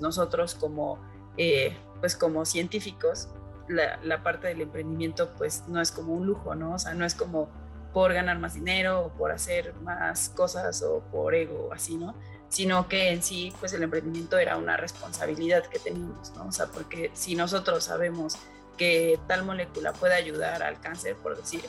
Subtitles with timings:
[0.00, 0.98] nosotros como,
[1.36, 3.28] eh, pues como científicos,
[3.68, 6.74] la, la, parte del emprendimiento pues no es como un lujo, ¿no?
[6.74, 7.48] O sea, no es como
[7.92, 12.14] por ganar más dinero o por hacer más cosas o por ego, así, ¿no?
[12.48, 16.46] Sino que en sí, pues el emprendimiento era una responsabilidad que teníamos, ¿no?
[16.48, 18.36] O sea, porque si nosotros sabemos
[18.76, 21.62] que tal molécula puede ayudar al cáncer, por decir,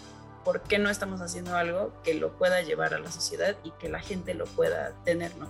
[0.44, 3.88] ¿por qué no estamos haciendo algo que lo pueda llevar a la sociedad y que
[3.88, 5.48] la gente lo pueda tener, ¿no?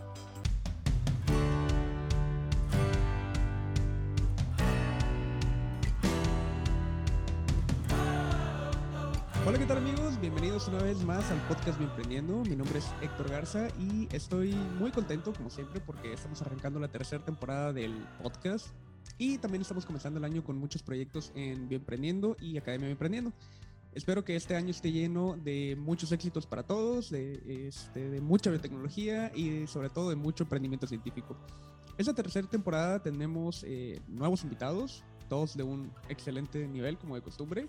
[10.55, 12.41] Bienvenidos una vez más al podcast Bienprendiendo.
[12.45, 16.87] Mi nombre es Héctor Garza y estoy muy contento, como siempre, porque estamos arrancando la
[16.87, 18.67] tercera temporada del podcast
[19.17, 23.33] y también estamos comenzando el año con muchos proyectos en Bienprendiendo y Academia Bienprendiendo.
[23.91, 28.49] Espero que este año esté lleno de muchos éxitos para todos, de, este, de mucha
[28.49, 31.35] biotecnología y sobre todo de mucho emprendimiento científico.
[31.97, 37.67] Esta tercera temporada tenemos eh, nuevos invitados, todos de un excelente nivel como de costumbre.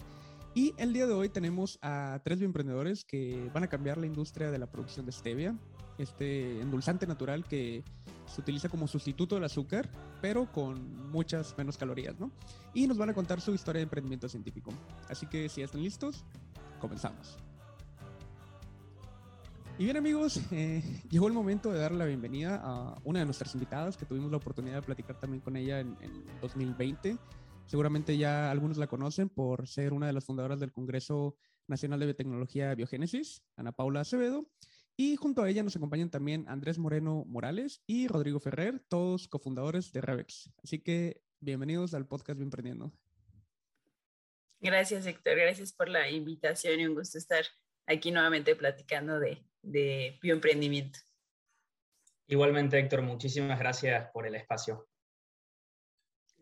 [0.57, 4.51] Y el día de hoy tenemos a tres emprendedores que van a cambiar la industria
[4.51, 5.55] de la producción de stevia,
[5.99, 7.85] este endulzante natural que
[8.25, 9.87] se utiliza como sustituto del azúcar,
[10.23, 12.33] pero con muchas menos calorías, ¿no?
[12.73, 14.73] Y nos van a contar su historia de emprendimiento científico.
[15.11, 16.25] Así que si están listos,
[16.81, 17.37] comenzamos.
[19.79, 23.53] Y bien amigos, eh, llegó el momento de darle la bienvenida a una de nuestras
[23.53, 27.19] invitadas que tuvimos la oportunidad de platicar también con ella en, en 2020
[27.67, 31.37] Seguramente ya algunos la conocen por ser una de las fundadoras del Congreso
[31.67, 34.49] Nacional de Biotecnología Biogénesis, Ana Paula Acevedo.
[34.97, 39.93] Y junto a ella nos acompañan también Andrés Moreno Morales y Rodrigo Ferrer, todos cofundadores
[39.93, 40.51] de Revex.
[40.63, 42.93] Así que bienvenidos al podcast Bienprendiendo.
[44.61, 45.37] Gracias, Héctor.
[45.37, 47.45] Gracias por la invitación y un gusto estar
[47.87, 51.01] aquí nuevamente platicando de, de bioemprendimiento.
[52.29, 54.89] Igualmente, Héctor, muchísimas gracias por el espacio.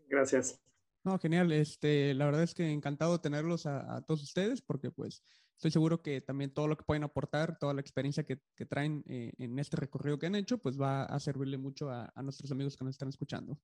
[0.06, 0.63] Gracias.
[1.04, 1.52] No, genial.
[1.52, 5.22] Este, la verdad es que encantado de tenerlos a, todos ustedes porque pues
[5.54, 9.04] estoy seguro que también todo lo que pueden aportar, toda la experiencia que, que traen
[9.06, 12.50] eh, en este recorrido que han hecho, pues va a servirle mucho a, a, nuestros
[12.50, 13.60] amigos que nos están escuchando.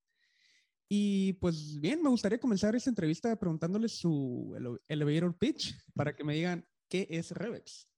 [0.87, 6.35] Y pues bien, me gustaría comenzar esta entrevista preguntándoles su elevator pitch para que me
[6.35, 7.89] digan qué es Revex.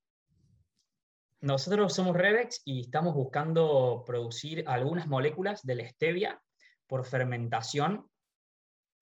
[1.41, 6.41] Nosotros somos Revex y estamos buscando producir algunas moléculas de la stevia
[6.87, 8.07] por fermentación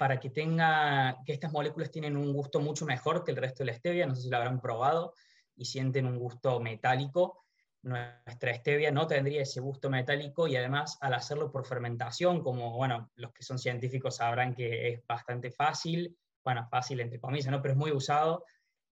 [0.00, 3.66] para que tenga, que estas moléculas tienen un gusto mucho mejor que el resto de
[3.66, 5.12] la stevia, no sé si lo habrán probado
[5.54, 7.44] y sienten un gusto metálico.
[7.82, 13.10] Nuestra stevia no tendría ese gusto metálico y además al hacerlo por fermentación, como bueno,
[13.16, 17.60] los que son científicos sabrán que es bastante fácil, bueno, fácil entre comillas, ¿no?
[17.60, 18.46] pero es muy usado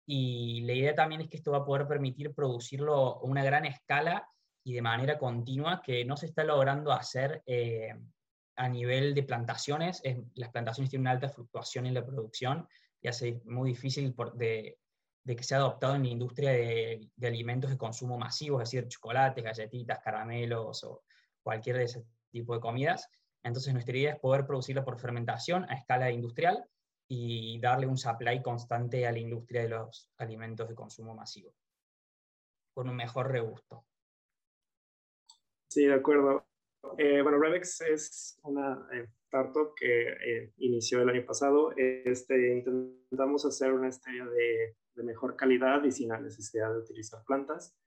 [0.06, 3.64] y la idea también es que esto va a poder permitir producirlo a una gran
[3.64, 4.28] escala
[4.62, 7.94] y de manera continua que no se está logrando hacer eh,
[8.58, 10.02] a nivel de plantaciones,
[10.34, 12.68] las plantaciones tienen una alta fluctuación en la producción
[13.02, 14.80] y hace muy difícil de,
[15.26, 20.00] que sea adoptado en la industria de, alimentos de consumo masivo, es decir, chocolates, galletitas,
[20.00, 21.04] caramelos o
[21.44, 23.08] cualquier de ese tipo de comidas.
[23.44, 26.66] Entonces nuestra idea es poder producirlo por fermentación a escala industrial
[27.08, 31.54] y darle un supply constante a la industria de los alimentos de consumo masivo,
[32.74, 33.86] con un mejor regusto.
[35.70, 36.48] Sí, de acuerdo.
[36.98, 41.72] Eh, bueno, Revex es una eh, startup que eh, inició el año pasado.
[41.76, 47.78] Este, intentamos hacer una estrella de, mejor calidad y sin la necesidad de utilizar plantas.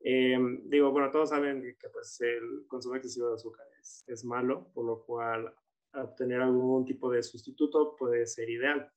[0.00, 4.84] digo, bueno, todos saben que pues, el consumo excesivo de azúcar es, es malo, por
[4.84, 5.52] lo cual
[5.92, 8.88] obtener algún tipo de sustituto puede ser ideal.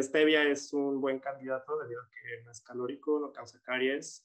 [0.00, 4.24] stevia es un buen candidato debido a que no es calórico, no causa caries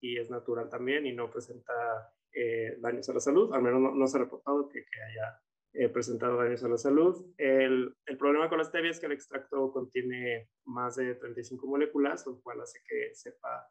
[0.00, 4.06] y es natural también y no presenta eh, daños a la salud, al menos no,
[4.06, 5.40] se ha reportado que, que haya
[5.72, 7.24] eh, presentado daños a la salud.
[7.36, 12.26] El, el, problema con la stevia es que el extracto contiene más de 35 moléculas,
[12.26, 13.68] lo cual hace que sepa,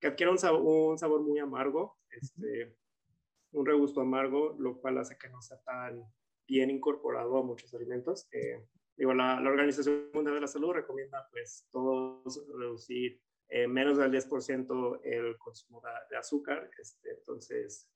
[0.00, 2.76] que adquiera un sabor, un sabor muy amargo, este,
[3.52, 6.02] un regusto amargo, lo cual hace que no sea tan
[6.46, 8.28] bien incorporado a muchos alimentos.
[8.32, 13.98] Eh, digo, la, la, Organización Mundial de la Salud recomienda pues todos reducir eh, menos
[13.98, 17.88] del 10% el consumo de, de azúcar, este, entonces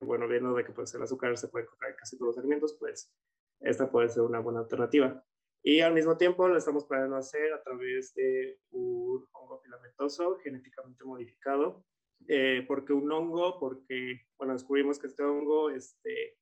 [0.00, 2.76] bueno, viendo de que pues, el azúcar se puede encontrar en casi todos los alimentos,
[2.78, 3.12] pues
[3.60, 5.24] esta puede ser una buena alternativa.
[5.62, 11.04] Y al mismo tiempo lo estamos planeando hacer a través de un hongo filamentoso genéticamente
[11.04, 11.84] modificado.
[12.28, 13.58] Eh, ¿Por qué un hongo?
[13.58, 16.38] Porque, bueno, descubrimos que este hongo este,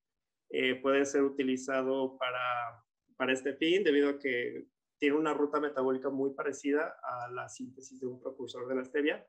[0.51, 2.85] eh, puede ser utilizado para,
[3.17, 4.67] para este fin debido a que
[4.99, 9.27] tiene una ruta metabólica muy parecida a la síntesis de un precursor de la stevia,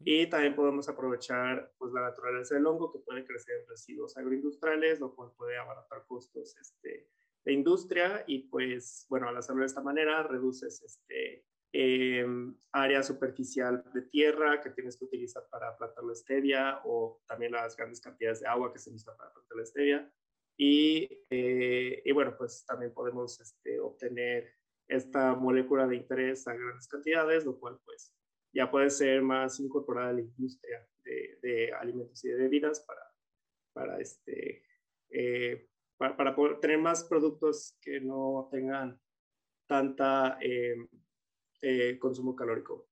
[0.00, 5.00] Y también podemos aprovechar pues, la naturaleza del hongo que puede crecer en residuos agroindustriales,
[5.00, 7.08] lo cual puede abaratar costos este,
[7.44, 12.26] de industria y pues bueno, al hacerlo de esta manera reduces este, eh,
[12.72, 17.76] área superficial de tierra que tienes que utilizar para plantar la stevia o también las
[17.76, 20.12] grandes cantidades de agua que se necesita para plantar la stevia.
[20.56, 24.52] Y, eh, y bueno, pues también podemos este, obtener
[24.88, 28.14] esta molécula de interés a grandes cantidades, lo cual pues
[28.52, 33.02] ya puede ser más incorporada a la industria de, de alimentos y de bebidas para,
[33.72, 34.62] para, este,
[35.10, 39.00] eh, para, para, poder tener más productos que no tengan
[39.66, 40.76] tanta eh,
[41.60, 42.88] eh, consumo calórico.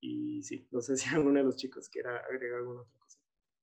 [0.00, 3.18] y sí, no sé si alguno de los chicos quiera agregar alguna otra cosa.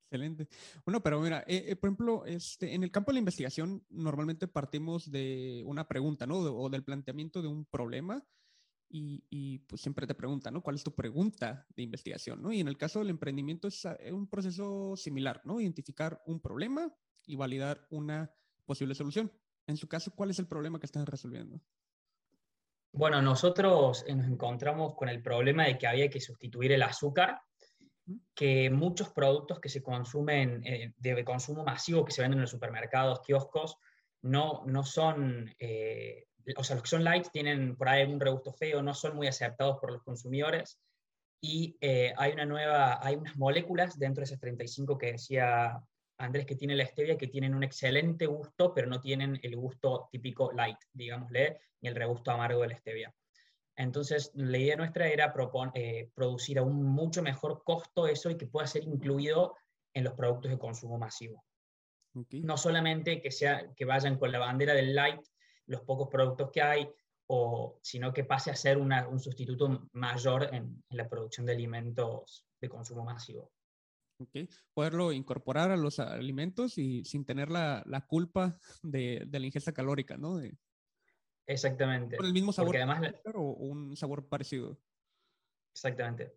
[0.05, 0.47] Excelente.
[0.85, 5.63] Bueno, pero mira, por ejemplo, este, en el campo de la investigación normalmente partimos de
[5.65, 6.39] una pregunta, ¿no?
[6.39, 8.25] o del planteamiento de un problema
[8.93, 10.61] y, pues siempre te preguntan, ¿no?
[10.61, 12.51] ¿Cuál es tu pregunta de investigación, ¿no?
[12.51, 15.61] Y en el caso del emprendimiento es eh, un proceso similar, ¿no?
[15.61, 16.93] Identificar un problema
[17.25, 18.31] y validar una
[18.65, 19.31] posible solución.
[19.67, 21.61] En su caso, ¿cuál es el problema que están resolviendo?
[22.93, 27.39] Bueno, nosotros nos encontramos con el problema de que había que sustituir el azúcar,
[28.33, 32.51] que muchos productos que se consumen eh, de consumo masivo, que se venden en los
[32.51, 33.77] supermercados, kioscos,
[34.23, 38.53] no, no son eh, o sea, los que son light tienen por ahí un regusto
[38.53, 40.79] feo, no son muy aceptados por los consumidores.
[41.43, 45.81] Y eh, hay una nueva, hay unas moléculas dentro de esas 35 que decía
[46.17, 50.07] Andrés que tiene la stevia que tienen un excelente gusto, pero no tienen el gusto
[50.11, 53.13] típico light, digámosle, ni el regusto amargo de la stevia.
[53.75, 55.33] Entonces, la idea nuestra era
[55.73, 59.55] eh, producir a un mucho mejor costo eso y que pueda ser incluido
[59.93, 61.43] en los productos de consumo masivo.
[62.13, 65.21] No solamente que, sea, que vayan con la bandera del light,
[65.71, 66.89] los pocos productos que hay,
[67.27, 72.69] o, sino que pase a ser un sustituto mayor en, la producción de alimentos de
[72.69, 73.51] consumo masivo.
[74.19, 74.49] Okay.
[74.73, 79.71] Poderlo incorporar a los alimentos y sin tener la, la culpa de, de, la ingesta
[79.71, 80.39] calórica, ¿no?
[81.47, 82.17] Exactamente.
[82.17, 83.01] ¿Con el mismo sabor además,
[83.33, 84.77] o un sabor parecido?
[85.73, 86.33] Exactamente.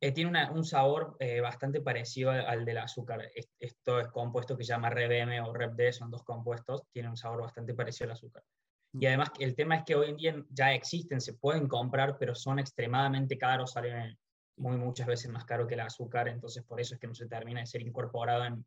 [0.00, 3.30] Eh, tiene una, un sabor eh, bastante parecido al, al, del azúcar.
[3.58, 7.42] Esto es compuesto que se llama RBM o REBD, son dos compuestos, tiene un sabor
[7.42, 8.44] bastante parecido al azúcar.
[8.92, 12.34] Y además el tema es que hoy en día ya existen, se pueden comprar, pero
[12.34, 14.16] son extremadamente caros, salen
[14.56, 17.26] muy muchas veces más caro que el azúcar, entonces por eso es que no se
[17.26, 18.64] termina de ser incorporado en,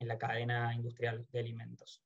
[0.00, 2.02] en la cadena industrial de alimentos.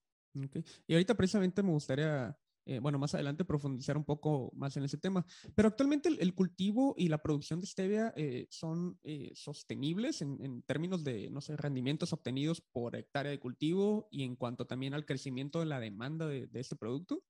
[0.47, 0.65] Okay.
[0.87, 4.99] Y ahorita precisamente me gustaría, eh, bueno, más adelante profundizar un poco más en ese
[4.99, 5.25] tema,
[5.55, 10.63] pero actualmente el, cultivo y la producción de stevia eh, son eh, sostenibles en, en,
[10.63, 15.05] términos de, no sé, rendimientos obtenidos por hectárea de cultivo y en cuanto también al
[15.05, 17.23] crecimiento de la demanda de, de este producto.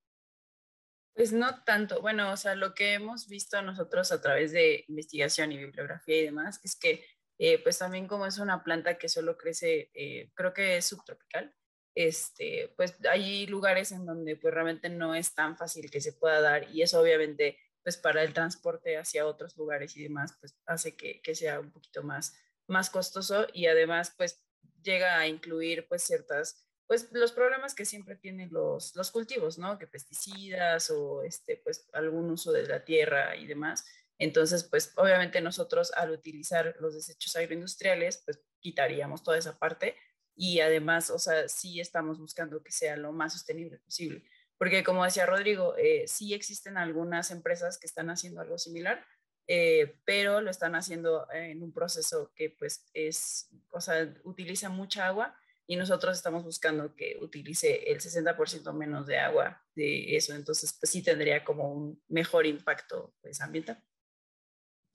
[1.16, 2.00] Pues no tanto.
[2.00, 6.24] Bueno, o sea, lo que hemos visto nosotros a través de investigación y bibliografía y
[6.24, 7.04] demás es que,
[7.38, 11.54] eh, pues también como es una planta que solo crece, eh, creo que es subtropical,
[11.94, 16.40] este, pues hay lugares en donde pues realmente no es tan fácil que se pueda
[16.40, 20.96] dar y eso obviamente pues para el transporte hacia otros lugares y demás pues hace
[20.96, 22.34] que, que sea un poquito más,
[22.66, 24.42] más costoso y además pues
[24.82, 29.78] llega a incluir pues ciertas pues los problemas que siempre tienen los, los cultivos, ¿no?
[29.78, 33.86] Que pesticidas o este, pues algún uso de la tierra y demás.
[34.18, 39.96] Entonces, pues obviamente nosotros al utilizar los desechos agroindustriales, pues quitaríamos toda esa parte
[40.36, 44.22] y además, o sea, sí estamos buscando que sea lo más sostenible posible.
[44.58, 49.02] Porque como decía Rodrigo, eh, sí existen algunas empresas que están haciendo algo similar,
[49.46, 55.06] eh, pero lo están haciendo en un proceso que pues es, o sea, utiliza mucha
[55.06, 55.38] agua
[55.72, 60.92] y nosotros estamos buscando que utilice el 60% menos de agua de eso, entonces pues
[60.92, 63.82] sí tendría como un mejor impacto pues, ambiental.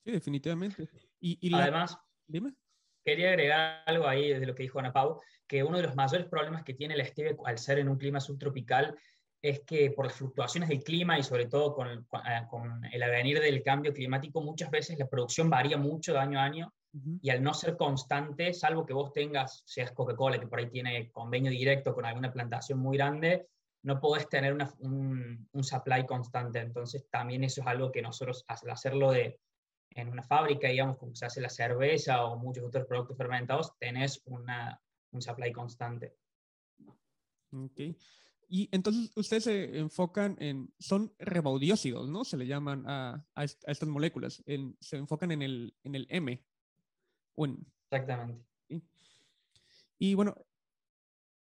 [0.06, 0.88] Sí, definitivamente.
[1.20, 2.54] Y, Además, dime.
[3.04, 6.28] quería agregar algo ahí de lo que dijo Ana Pau, que uno de los mayores
[6.28, 8.96] problemas que tiene la stevia al ser en un clima subtropical
[9.42, 12.08] es que por las fluctuaciones del clima y sobre todo con,
[12.52, 16.44] con el avenir del cambio climático, muchas veces la producción varía mucho de año a
[16.44, 16.74] año
[17.22, 21.12] y al no ser constante, salvo que vos tengas, seas Coca-Cola, que por ahí tiene
[21.12, 23.48] convenio directo con alguna plantación muy grande,
[23.84, 26.60] no podés tener un, un, supply constante.
[26.60, 29.40] Entonces, también eso es algo que nosotros, al hacerlo de,
[29.92, 34.22] en una fábrica, digamos, como se hace la cerveza o muchos otros productos fermentados, tenés
[34.26, 36.16] una, un supply constante.
[37.52, 37.80] Ok.
[38.50, 42.24] Y entonces ustedes se enfocan en, son rebaudiócidos, ¿no?
[42.24, 44.44] Se le llaman a, a, estas moléculas.
[44.80, 46.42] se enfocan en el, en el M,
[47.92, 48.46] Exactamente.
[50.00, 50.36] Y bueno,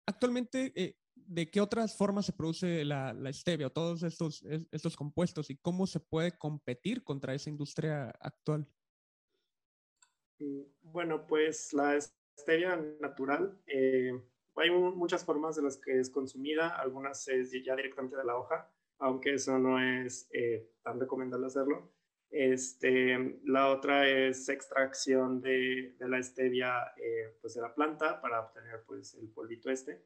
[0.06, 4.96] actualmente, eh, ¿de qué otras formas se produce la, la stevia o todos estos, estos
[4.96, 8.68] compuestos y cómo se puede competir contra esa industria actual?
[10.40, 12.00] Mm, bueno, pues la
[12.38, 14.12] stevia natural, eh,
[14.56, 18.70] hay muchas formas de las que es consumida, algunas es ya directamente de la hoja,
[19.00, 21.92] aunque eso no es eh, tan recomendable hacerlo.
[22.32, 28.40] Este, la otra es extracción de, de la stevia eh, pues de la planta para
[28.40, 30.06] obtener pues el polvito este.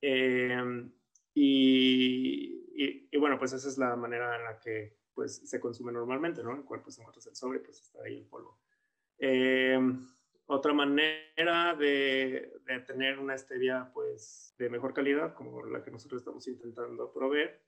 [0.00, 0.92] Em,
[1.32, 6.42] y, y, bueno, pues esa es la manera en la que pues se consume normalmente,
[6.42, 6.56] ¿no?
[6.56, 8.58] El cuerpo se encuentra el sobre, pues está ahí el polvo.
[9.16, 10.04] Em,
[10.46, 16.20] otra manera de, de, tener una stevia pues de mejor calidad, como la que nosotros
[16.20, 17.63] estamos intentando proveer,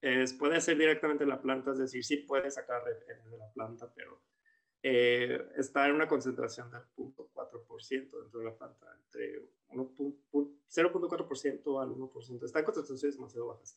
[0.00, 4.22] es, puede ser directamente la planta, es decir, sí puede sacar de la planta, pero
[4.82, 12.44] eh, está en una concentración del 0.4% dentro de la planta, entre 0.4% al 1%.
[12.44, 13.76] Está en concentraciones demasiado bajas.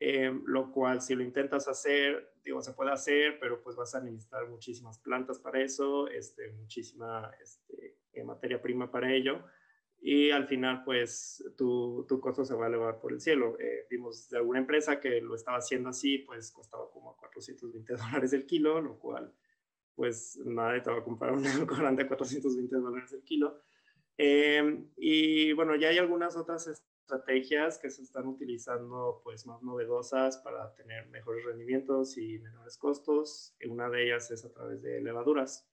[0.00, 4.02] Eh, lo cual, si lo intentas hacer, digo, se puede hacer, pero pues vas a
[4.02, 9.44] necesitar muchísimas plantas para eso, este, muchísima este, materia prima para ello
[10.06, 13.56] y al final pues tu, tu, costo se va a elevar por el cielo.
[13.58, 18.34] Eh, vimos de alguna empresa que lo estaba haciendo así, pues costaba como 420 dólares
[18.34, 19.32] el kilo, lo cual
[19.94, 23.62] pues nadie te va a comprar un alcorán de 420 dólares el kilo.
[24.18, 30.36] Eh, y bueno, ya hay algunas otras estrategias que se están utilizando pues más novedosas
[30.36, 33.56] para tener mejores rendimientos y menores costos.
[33.66, 35.66] Una de ellas es a través de levaduras.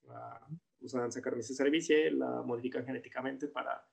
[0.80, 3.91] usan Saccharomyces cerevisiae, la modifican genéticamente para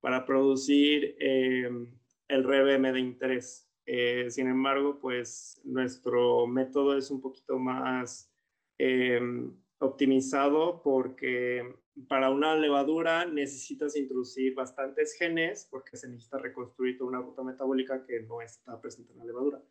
[0.00, 1.86] para producir em,
[2.28, 3.68] el RBM de interés.
[3.86, 8.32] Eh, sin embargo, pues nuestro método es un poquito más
[8.78, 11.74] em, optimizado porque
[12.08, 18.04] para una levadura necesitas introducir bastantes genes porque se necesita reconstruir toda una ruta metabólica
[18.06, 19.62] que no está presente en la levadura.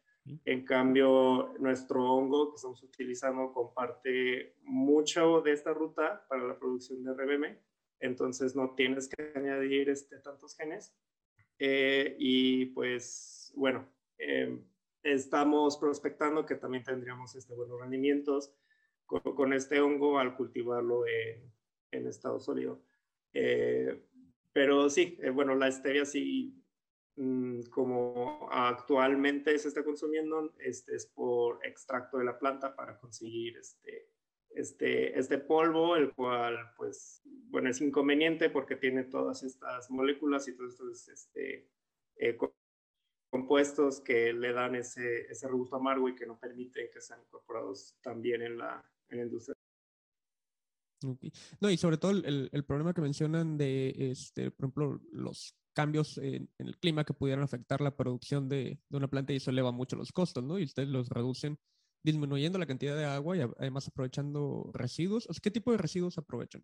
[0.45, 7.03] En cambio, nuestro hongo que estamos utilizando comparte mucho de esta ruta para la producción
[7.03, 7.57] de RBM
[7.99, 10.95] entonces no tienes que añadir este, tantos genes.
[11.57, 13.87] Eh, y pues bueno,
[14.17, 14.63] em,
[15.03, 18.53] estamos prospectando que también tendríamos este, buenos rendimientos
[19.05, 21.51] con, este hongo al cultivarlo en,
[21.91, 22.81] en estado sólido.
[23.33, 24.05] Eh,
[24.53, 26.63] pero sí, eh, bueno, la stevia sí,
[27.15, 33.57] mm, como actualmente se está consumiendo, este es por extracto de la planta para conseguir
[33.57, 34.09] este,
[34.51, 40.55] este, este polvo, el cual, pues, bueno, es inconveniente porque tiene todas estas moléculas y
[40.55, 41.69] todos estos este,
[42.17, 42.37] eh,
[43.29, 47.95] compuestos que le dan ese, ese regusto amargo y que no permiten que sean incorporados
[48.01, 49.55] también en la, en la industria.
[51.61, 56.17] No, y sobre todo el, el, problema que mencionan de, este, por ejemplo, los cambios
[56.17, 59.49] en, en, el clima que pudieran afectar la producción de, de, una planta y eso
[59.49, 60.59] eleva mucho los costos, ¿no?
[60.59, 61.57] Y ustedes los reducen
[62.03, 65.27] disminuyendo la cantidad de agua y además aprovechando residuos.
[65.41, 66.63] ¿Qué tipo de residuos aprovechan?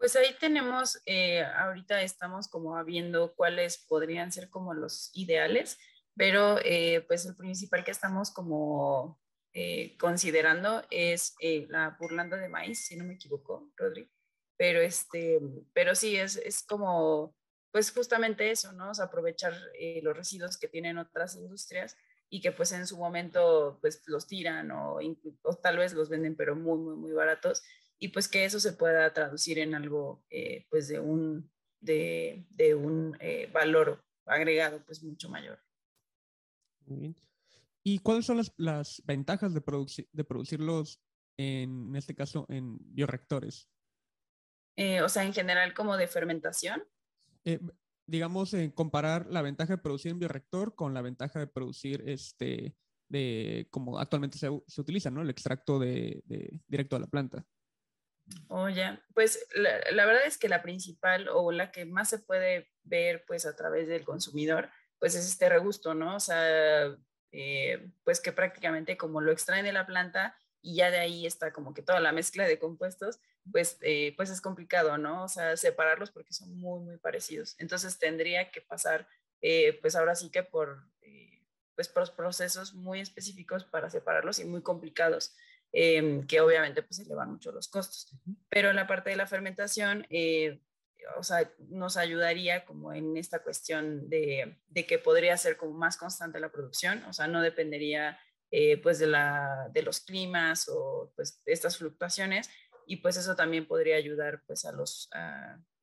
[0.00, 5.78] Pues ahí tenemos, eh, ahorita estamos como viendo cuáles podrían ser como los ideales,
[6.16, 9.20] pero eh, pues el principal que estamos como
[9.52, 11.34] eh, considerando es
[11.68, 14.10] la burlanda de maíz, si no me equivoco, Rodri.
[14.56, 15.38] Pero, este,
[15.74, 17.34] pero sí, es, es como,
[17.70, 18.90] pues justamente eso, ¿no?
[18.90, 19.54] O aprovechar
[20.02, 21.94] los residuos que tienen otras industrias
[22.30, 24.98] y que pues en su momento pues los tiran o,
[25.62, 27.62] tal vez los venden pero muy, muy, muy baratos
[27.98, 32.74] y pues que eso se pueda traducir en algo eh, pues de un, de, de
[32.74, 35.58] un eh, valor agregado pues mucho mayor.
[36.86, 37.16] Muy bien.
[37.82, 39.62] ¿Y cuáles son las, las ventajas de,
[40.12, 41.02] de producirlos
[41.36, 43.68] en, en, este caso en bioreactores?
[44.76, 46.82] Eh, o sea, en general como de fermentación
[48.10, 52.74] digamos, en comparar la ventaja de producir en bioreactor con la ventaja de producir este,
[53.08, 55.22] de, como actualmente se, se utiliza, ¿no?
[55.22, 56.22] El extracto de,
[56.66, 57.44] directo a la planta.
[58.48, 62.70] Oye, pues la, la, verdad es que la principal o la que más se puede
[62.84, 66.16] ver pues a través del consumidor, pues es este regusto, ¿no?
[66.16, 66.96] O sea,
[67.32, 71.52] eh, pues que prácticamente como lo extraen de la planta y ya de ahí está
[71.52, 75.24] como que toda la mezcla de compuestos, pues, eh, pues es complicado, ¿no?
[75.24, 77.56] O sea, separarlos porque son muy, muy parecidos.
[77.58, 79.08] Entonces tendría que pasar,
[79.40, 81.42] eh, pues ahora sí que por, eh,
[81.74, 85.36] pues por procesos muy específicos para separarlos y muy complicados,
[85.72, 88.12] em, que obviamente pues elevan mucho los costos.
[88.48, 90.06] Pero en la parte de la fermentación,
[91.16, 95.96] o sea, nos ayudaría como en esta cuestión de, de, que podría ser como más
[95.96, 98.20] constante la producción, o sea, no dependería
[98.82, 102.50] pues de, la, de los climas o pues de estas fluctuaciones,
[102.90, 105.08] y pues eso también podría ayudar pues a los,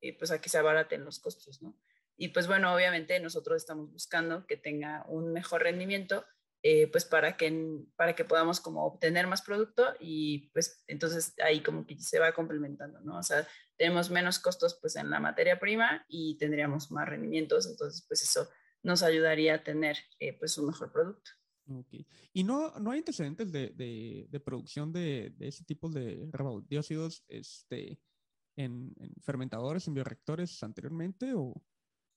[0.02, 1.74] eh, pues a que se abaraten los costos, ¿no?
[2.18, 6.26] Y pues bueno, obviamente nosotros estamos buscando que tenga un mejor rendimiento,
[6.62, 11.62] eh, pues para que, para que podamos como obtener más producto y pues entonces ahí
[11.62, 13.16] como que se va complementando, ¿no?
[13.16, 13.48] O sea,
[13.78, 18.50] tenemos menos costos pues en la materia prima y tendríamos más rendimientos, entonces pues eso
[18.82, 21.37] nos ayudaría a tener eh, pues un mejor producto.
[21.70, 22.06] Okay.
[22.32, 26.30] ¿Y no, no hay antecedentes de, de, de producción de, de, ese tipo de
[26.66, 28.00] dióxidos este,
[28.56, 31.34] en, en, fermentadores, en bioreactores anteriormente?
[31.34, 31.54] ¿O,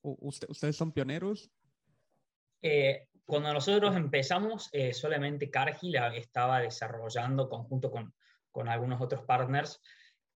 [0.03, 1.51] o usted, ustedes son pioneros?
[2.61, 8.13] Eh, cuando nosotros empezamos, eh, solamente Cargill estaba desarrollando conjunto con,
[8.51, 9.81] con algunos otros partners,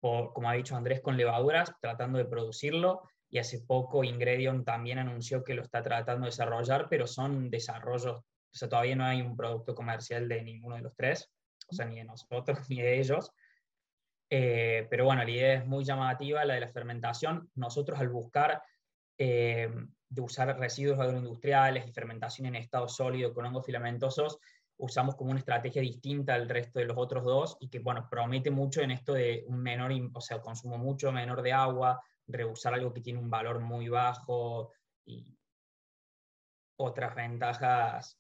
[0.00, 3.02] por, como ha dicho Andrés, con levaduras, tratando de producirlo.
[3.28, 8.22] Y hace poco Ingredion también anunció que lo está tratando de desarrollar, pero son desarrollos,
[8.54, 11.28] o sea, todavía no hay un producto comercial de ninguno de los tres,
[11.68, 13.32] o sea, ni de nosotros ni de ellos.
[14.30, 17.50] Eh, pero bueno, la idea es muy llamativa, la de la fermentación.
[17.56, 18.62] Nosotros al buscar
[19.18, 19.68] eh,
[20.08, 24.38] de usar residuos agroindustriales y fermentación en estado sólido con hongos filamentosos,
[24.76, 28.52] usamos como una estrategia distinta al resto de los otros dos y que, bueno, promete
[28.52, 32.92] mucho en esto de un menor, o sea, consumo mucho menor de agua, reusar algo
[32.92, 34.72] que tiene un valor muy bajo
[35.04, 35.26] y
[36.76, 38.18] otras ventajas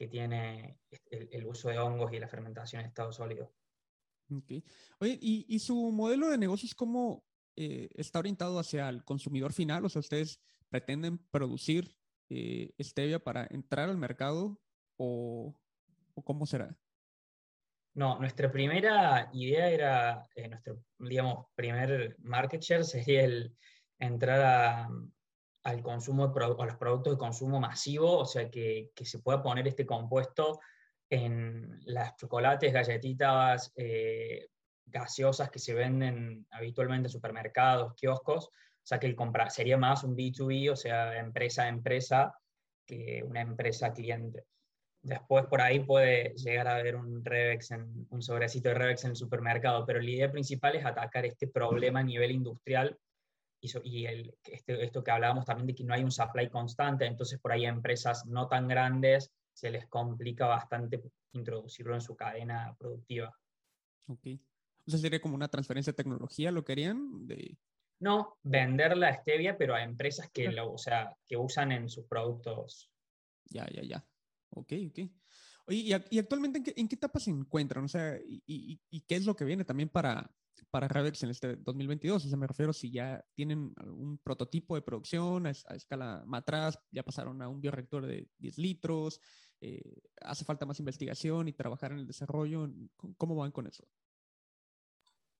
[0.00, 0.78] que tiene
[1.10, 3.52] el, uso de hongos y la fermentación en estado sólido.
[4.34, 4.64] Okay.
[4.98, 7.22] Oye, ¿y, ¿y, su modelo de negocios cómo
[7.54, 9.84] eh, está orientado hacia el consumidor final?
[9.84, 10.40] O sea, ustedes
[10.70, 11.94] pretenden producir
[12.30, 14.58] eh, stevia para entrar al mercado
[14.96, 15.54] o,
[16.24, 16.74] cómo será?
[17.92, 23.54] No, nuestra primera idea era, eh, nuestro, digamos, primer market share sería el
[23.98, 24.88] entrar
[25.62, 29.68] al consumo, a los productos de consumo masivo, o sea, que, que, se pueda poner
[29.68, 30.60] este compuesto
[31.10, 34.48] en las chocolates, galletitas, eh,
[34.86, 40.04] gaseosas que se venden habitualmente en supermercados, kioscos, o sea que el compra sería más
[40.04, 42.34] un B2B, o sea, empresa a empresa,
[42.86, 44.44] que una empresa cliente.
[45.02, 49.10] Después por ahí puede llegar a haber un Revex, en, un sobrecito de Revex en
[49.10, 52.98] el supermercado, pero la idea principal es atacar este problema a nivel industrial
[53.60, 57.06] y, y el, este, esto que hablábamos también de que no hay un supply constante,
[57.06, 61.00] entonces por ahí a empresas no tan grandes se les complica bastante
[61.32, 63.36] introducirlo en su cadena productiva.
[64.06, 64.26] Ok.
[64.86, 67.26] O sea, sería como una transferencia de tecnología, ¿lo querían?
[67.26, 67.58] De...
[68.00, 72.06] No, vender la stevia, pero a empresas que, lo, o sea, que usan en sus
[72.06, 72.90] productos.
[73.44, 74.06] Ya, ya, ya.
[74.50, 74.98] Ok, ok.
[75.66, 77.84] Oye, ¿y, actualmente en qué, en qué, etapa se encuentran?
[77.84, 80.34] O sea, y, y, qué es lo que viene también para,
[80.70, 82.24] para Ravex en este 2022?
[82.24, 87.02] O sea, me refiero si ya tienen un prototipo de producción a, escala matraz, ya
[87.02, 89.20] pasaron a un bioreactor de 10 litros,
[89.60, 92.68] eh, hace falta más investigación y trabajar en el desarrollo.
[93.16, 93.86] ¿Cómo van con eso?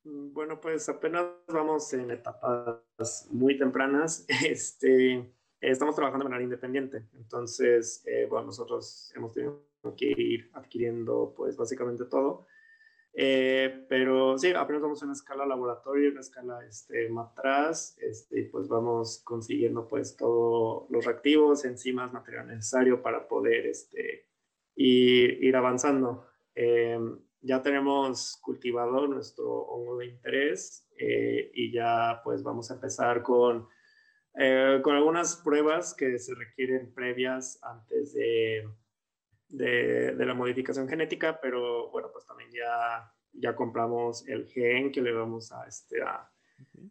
[0.04, 4.26] Mm, bueno, pues apenas vamos en etapas muy tempranas.
[4.46, 7.08] Este, estamos trabajando de manera independiente.
[7.14, 9.64] Entonces, eh, bueno, nosotros hemos tenido
[9.96, 12.46] que ir adquiriendo, pues, básicamente todo.
[13.12, 18.68] Eh, pero sí, apenas vamos en una escala laboratorio, una escala este, matraz, este, pues
[18.68, 24.28] vamos consiguiendo pues todos los reactivos, enzimas, material necesario para poder este,
[24.76, 26.26] ir, ir avanzando.
[26.54, 26.98] Eh,
[27.42, 33.66] ya tenemos cultivado nuestro hongo de interés eh, y ya pues vamos a empezar con,
[34.34, 38.68] eh, con algunas pruebas que se requieren previas antes de,
[39.50, 45.12] de, la modificación genética, pero bueno, pues también ya, ya compramos el gen que le
[45.12, 46.30] vamos a, este, a,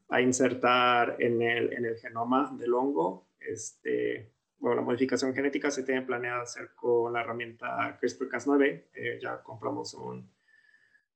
[0.10, 3.30] a insertar en el, en el genoma del hongo.
[3.40, 8.86] Este, bueno, la modificación genética se tiene planeada hacer con la herramienta CRISPR-Cas9.
[8.94, 10.30] Eh, ya compramos un,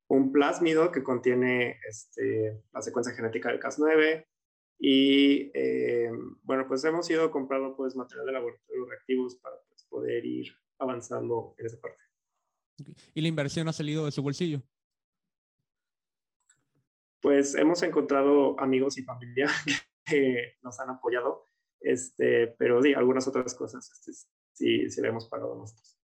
[0.07, 4.25] un plásmido que contiene este, la secuencia genética del Cas9
[4.79, 6.11] y eh,
[6.43, 11.55] bueno, pues hemos ido comprando pues material de laboratorio reactivos para pues, poder ir avanzando
[11.57, 12.01] en esa parte.
[13.13, 14.61] ¿Y la inversión ha salido de su bolsillo?
[17.21, 19.47] Pues hemos encontrado amigos y familia
[20.05, 24.11] que nos han apoyado, este, pero sí, algunas otras cosas este,
[24.53, 25.99] sí, sí le hemos pagado nosotros.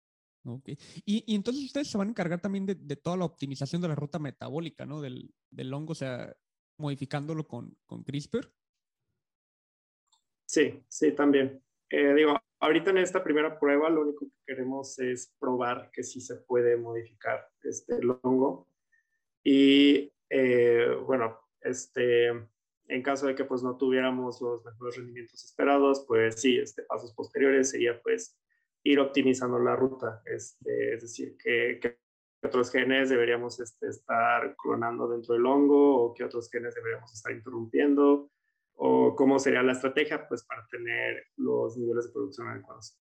[0.44, 0.68] Ok.
[1.04, 3.88] Y, y, entonces ustedes se van a encargar también de, de, toda la optimización de
[3.88, 5.00] la ruta metabólica, ¿no?
[5.00, 6.36] Del, del hongo, o sea,
[6.78, 8.52] modificándolo con, con CRISPR.
[10.46, 11.62] Sí, sí, también.
[11.90, 16.20] Eh, digo, ahorita en esta primera prueba lo único que queremos es probar que sí
[16.20, 18.68] se puede modificar este, el hongo.
[19.44, 26.04] Y eh, bueno, este, en caso de que pues no tuviéramos los mejores rendimientos esperados,
[26.06, 28.38] pues sí, este, pasos posteriores sería pues
[28.84, 30.22] ir optimizando la ruta.
[30.24, 31.98] Este, es decir, que,
[32.42, 37.32] otros genes deberíamos este, estar clonando dentro del hongo o qué otros genes deberíamos estar
[37.32, 38.30] interrumpiendo
[38.76, 42.98] o cómo sería la estrategia pues para tener los niveles de producción adecuados.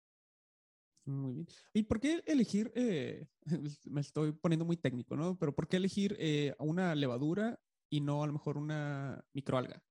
[1.06, 1.46] Muy bien.
[1.72, 3.26] ¿Y por qué elegir, eh,
[3.84, 5.38] me estoy poniendo muy técnico, ¿no?
[5.38, 7.60] Pero ¿por qué elegir eh, una levadura
[7.90, 9.82] y no a lo mejor una microalga?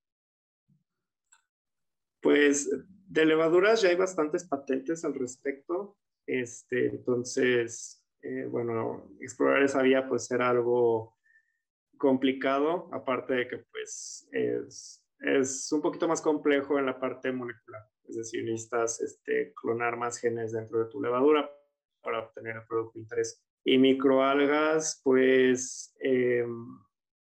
[2.22, 2.70] Pues
[3.08, 5.98] de levaduras ya hay bastantes patentes al respecto.
[6.26, 11.18] Este, entonces, eh, bueno, explorar esa vía pues era algo
[11.98, 17.82] complicado, aparte de que pues es, es un poquito más complejo en la parte molecular.
[18.04, 21.50] Es decir, necesitas este, clonar más genes dentro de tu levadura
[22.02, 23.42] para obtener el producto de interés.
[23.64, 26.46] Y microalgas, pues, eh,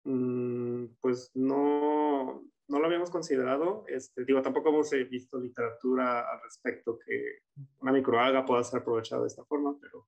[0.04, 3.86] mm, pues no, no lo habíamos considerado.
[3.88, 7.40] Este, digo, tampoco hemos visto literatura al respecto que
[7.80, 10.06] una microalga pueda ser aprovechada de esta forma, pero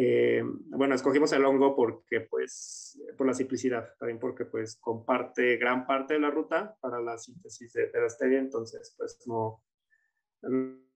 [0.00, 5.88] eh, bueno, escogimos el hongo porque, pues, por la simplicidad, también porque, pues, comparte gran
[5.88, 9.64] parte de la ruta para la síntesis de, la stevia, entonces, pues, no,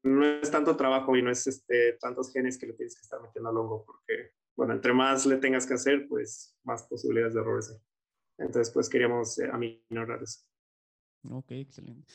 [0.04, 3.20] no es tanto trabajo y no es este, tantos genes que le tienes que estar
[3.20, 7.40] metiendo al hongo, porque, bueno, entre más le tengas que hacer, pues, más posibilidades de
[7.40, 8.46] errores hay.
[8.46, 10.42] Entonces, pues, queríamos eh, aminorar eso.
[11.28, 12.06] Ok, excelente.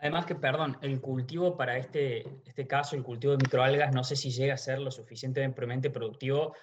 [0.00, 4.14] Además que, perdón, el cultivo para este, este caso, el cultivo de microalgas, no sé
[4.16, 6.54] si llega a ser lo suficientemente productivo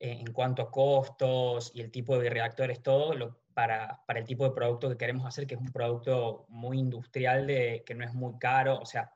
[0.00, 4.26] eh, en cuanto a costos y el tipo de reactores, todo, lo, para, para, el
[4.26, 8.04] tipo de producto que queremos hacer, que es un producto muy industrial, de, que no
[8.04, 9.12] es muy caro, o sea,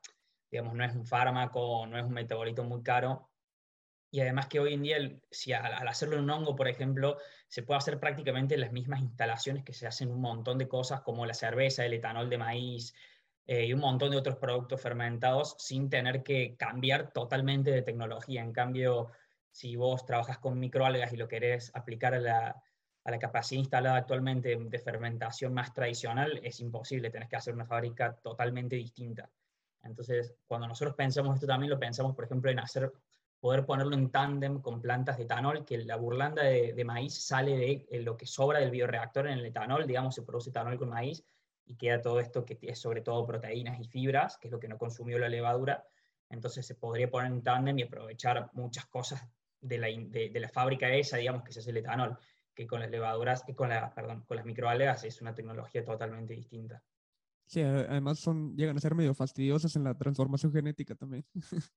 [0.49, 3.29] digamos, no es un fármaco, no es un metabolito muy caro.
[4.09, 4.97] Y además que hoy en día,
[5.29, 7.17] si al, al hacerlo en un hongo, por ejemplo,
[7.49, 11.25] se puede hacer prácticamente las mismas instalaciones que se hacen un montón de cosas como
[11.25, 12.93] la cerveza, el etanol de maíz,
[13.47, 18.43] eh, y un montón de otros productos fermentados sin tener que cambiar totalmente de tecnología.
[18.43, 19.11] En cambio,
[19.51, 22.61] si vos trabajas con microalgas y lo querés aplicar a la,
[23.05, 27.65] a la capacidad instalada actualmente de fermentación más tradicional, es imposible, tenés que hacer una
[27.65, 29.29] fábrica totalmente distinta.
[29.83, 32.91] Entonces, cuando nosotros pensamos esto también lo pensamos, por ejemplo, en hacer,
[33.39, 37.55] poder ponerlo en tándem con plantas de etanol, que la burlanda de, de maíz sale
[37.55, 40.89] de eh, lo que sobra del bioreactor en el etanol, digamos, se produce etanol con
[40.89, 41.23] maíz,
[41.67, 44.69] y queda todo esto que es sobre todo proteínas y fibras, que es lo que
[44.69, 45.85] no consumió la levadura.
[46.29, 49.21] Entonces se podría poner en tándem y aprovechar muchas cosas
[49.59, 52.17] de la, de, la fábrica esa, digamos, que se hace el etanol,
[52.53, 56.81] que con las levaduras, con, la, perdón, con las microalgas es una tecnología totalmente distinta.
[57.45, 61.25] Sí, además son, llegan a ser medio fastidiosas en la transformación genética también.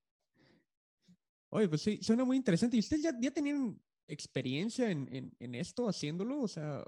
[1.50, 2.76] Oye, pues sí, suena muy interesante.
[2.76, 6.42] ¿Y ustedes ya, ya tenían experiencia en, en, en, esto, haciéndolo?
[6.42, 6.84] O sea,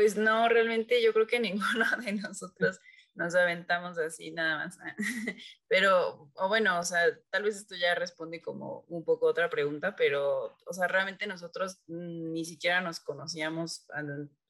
[0.00, 2.80] pues no, realmente yo creo que ninguno de nosotros
[3.12, 4.78] nos aventamos así nada más.
[5.68, 9.94] Pero, o bueno, o sea, tal vez esto ya responde como un poco otra pregunta,
[9.96, 13.86] pero, o sea, realmente nosotros ni siquiera nos conocíamos,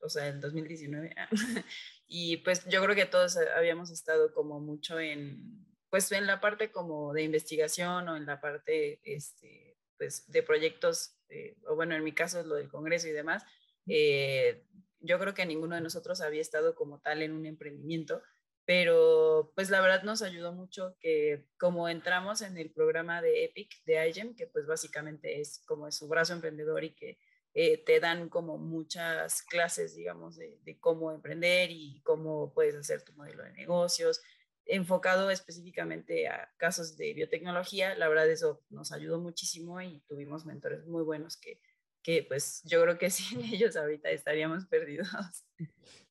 [0.01, 1.17] o sea, en 2019.
[2.13, 6.73] Y pues yo creo que todos habíamos estado como mucho en, pues en la parte
[6.73, 12.03] como de investigación o en la parte, este, pues de proyectos, eh, o bueno, en
[12.03, 13.45] mi caso es lo del Congreso y demás,
[13.87, 14.65] eh,
[15.01, 18.23] yo creo que ninguno de nosotros había estado como tal en un emprendimiento,
[18.65, 23.85] pero pues la verdad nos ayudó mucho que como entramos en el programa de EPIC
[23.85, 27.19] de IGEM, que pues básicamente es como su brazo emprendedor y que
[27.53, 33.03] eh, te dan como muchas clases, digamos, de, de, cómo emprender y cómo puedes hacer
[33.03, 34.23] tu modelo de negocios,
[34.67, 37.97] enfocado específicamente a casos de biotecnología.
[37.97, 41.61] La verdad eso nos ayudó muchísimo y tuvimos mentores muy buenos que
[42.03, 45.09] que pues yo creo que sin ellos ahorita estaríamos perdidos.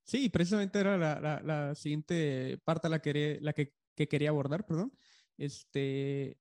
[0.04, 4.91] Sí, precisamente era la, la, siguiente parte la, que, la que, quería abordar, perdón,
[5.38, 6.39] este,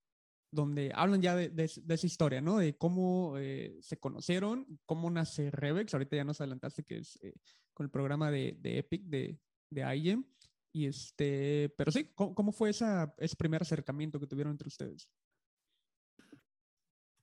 [0.51, 2.57] donde hablan ya de, de, esa historia, ¿no?
[2.57, 7.35] De cómo eh, se conocieron, cómo nace Revex, ahorita ya nos adelantaste que es eh,
[7.75, 9.39] con el programa de, de Epic, de,
[9.71, 10.25] de IEM,
[10.73, 15.11] y este, pero sí, ¿cómo, cómo fue esa, ese primer acercamiento que tuvieron entre ustedes?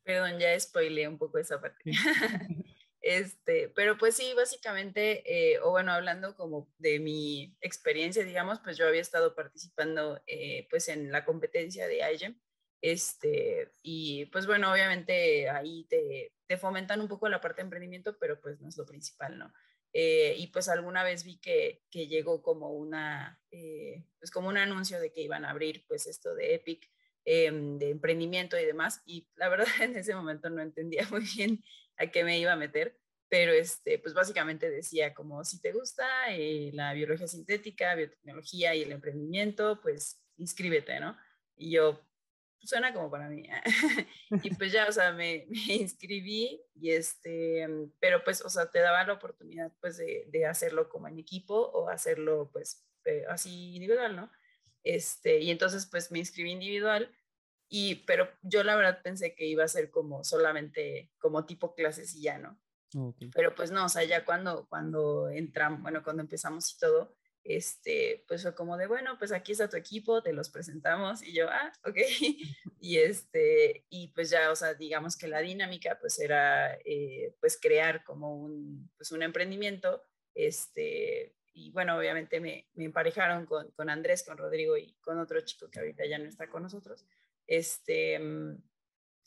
[0.05, 1.83] Perdón, ya spoileé un poco esa parte.
[3.01, 8.77] este, pero pues sí, básicamente, eh, o bueno, hablando como de mi experiencia, digamos, pues
[8.77, 12.39] yo había estado participando eh, pues en la competencia de IGEM,
[12.81, 18.15] este, y pues bueno, obviamente ahí te, te, fomentan un poco la parte de emprendimiento,
[18.19, 19.51] pero pues no es lo principal, ¿no?
[19.91, 24.99] Eh, y pues alguna vez vi que, que llegó como una, pues como un anuncio
[24.99, 26.91] de que iban a abrir pues esto de Epic,
[27.27, 29.01] Em, de emprendimiento y demás.
[29.03, 31.63] Y la verdad en ese momento no entendía muy bien
[31.97, 36.05] a qué me iba a meter, pero este, pues básicamente decía como si te gusta
[36.29, 41.17] eh, la biología sintética, biotecnología y el emprendimiento, pues inscríbete, ¿no?
[41.55, 41.99] Y yo,
[42.59, 43.43] suena como para mí.
[44.43, 47.67] y pues ya, o sea, me, me, inscribí y este,
[47.99, 51.55] pero pues, o sea, te daba la oportunidad pues de, de hacerlo como en equipo
[51.55, 54.31] o hacerlo pues eh, así individual, ¿no?
[54.85, 57.11] Este, y entonces pues me inscribí individual
[57.67, 62.15] y, pero yo la verdad pensé que iba a ser como solamente como tipo clases
[62.15, 62.61] y ya, ¿no?
[63.33, 68.23] Pero pues no, o sea, ya cuando, cuando entramos, bueno, cuando empezamos y todo, este,
[68.27, 71.49] pues fue como de, bueno, pues aquí está tu equipo, te los presentamos y yo,
[71.49, 71.97] ah, ok.
[72.79, 77.59] y este, y pues ya, o sea, digamos que la dinámica pues era, eh, pues
[77.59, 80.03] crear como un, pues un emprendimiento,
[80.35, 85.41] este, y bueno, obviamente me, me emparejaron con, con, Andrés, con Rodrigo y con otro
[85.41, 87.05] chico que ahorita ya no está con nosotros,
[87.47, 88.19] este,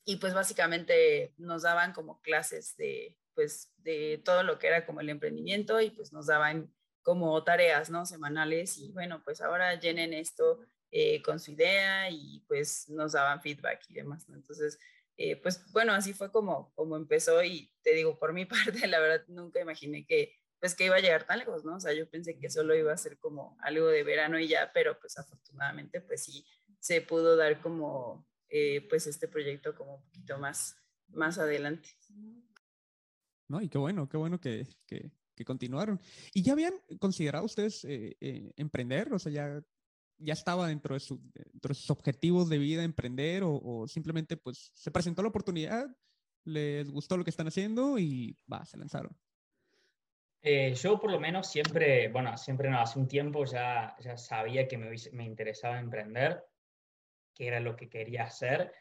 [0.05, 5.01] y pues básicamente nos daban como clases de, pues, de todo lo que era como
[5.01, 8.05] el emprendimiento y pues nos daban como tareas, ¿no?
[8.05, 10.61] Semanales y bueno, pues ahora llenen esto
[10.91, 14.27] eh, con su idea y pues nos daban feedback y demás.
[14.29, 14.79] Entonces,
[15.17, 18.45] eh, pues bueno, así fue como, como empezó y te digo, por mi
[18.85, 21.77] parte, la verdad, nunca imaginé que pues que iba a llegar tan lejos, ¿no?
[21.77, 24.71] O sea, yo pensé que solo iba a ser como algo de verano y ya,
[24.73, 26.45] pero pues afortunadamente pues sí
[26.81, 30.77] se pudo dar como eh, pues este proyecto como un poquito más,
[31.09, 31.91] más adelante.
[33.49, 36.01] No, y qué bueno, qué bueno que, que, que continuaron.
[36.35, 39.13] ¿Y ya habían considerado ustedes eh, eh, emprender?
[39.13, 39.63] O sea, ya,
[40.19, 44.73] ya estaba dentro de, su, dentro de, sus objetivos de vida emprender o, simplemente pues
[44.75, 45.87] se presentó la oportunidad,
[46.45, 49.17] les gustó lo que están haciendo y va, se lanzaron.
[50.43, 54.69] Eh, yo por lo menos siempre, bueno, siempre no, hace un tiempo ya, ya sabía
[54.69, 56.45] que me, me interesaba emprender,
[57.35, 58.73] que era lo que quería hacer.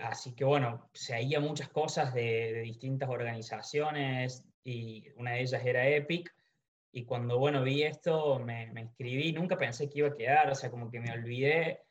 [0.00, 5.88] así que bueno, seguía muchas cosas de, de, distintas organizaciones, y una de ellas era
[5.88, 6.34] Epic.
[6.92, 10.54] Y cuando, bueno, vi esto, me, me inscribí, nunca pensé que iba a quedar, o
[10.54, 11.82] sea, como que me olvidé.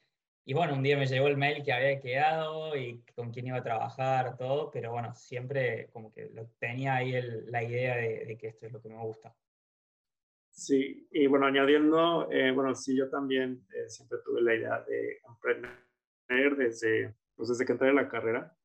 [0.45, 3.57] Y bueno, un día me llegó el mail que había quedado y con quién iba
[3.57, 8.47] a trabajar, todo, pero bueno, siempre como que lo, tenía ahí la idea de, que
[8.47, 9.35] esto es lo que me gusta.
[10.51, 15.19] Sí, y bueno, añadiendo, eh, bueno, sí, yo también eh, siempre tuve la idea de
[15.27, 18.55] emprender desde, pues desde que entré en la carrera,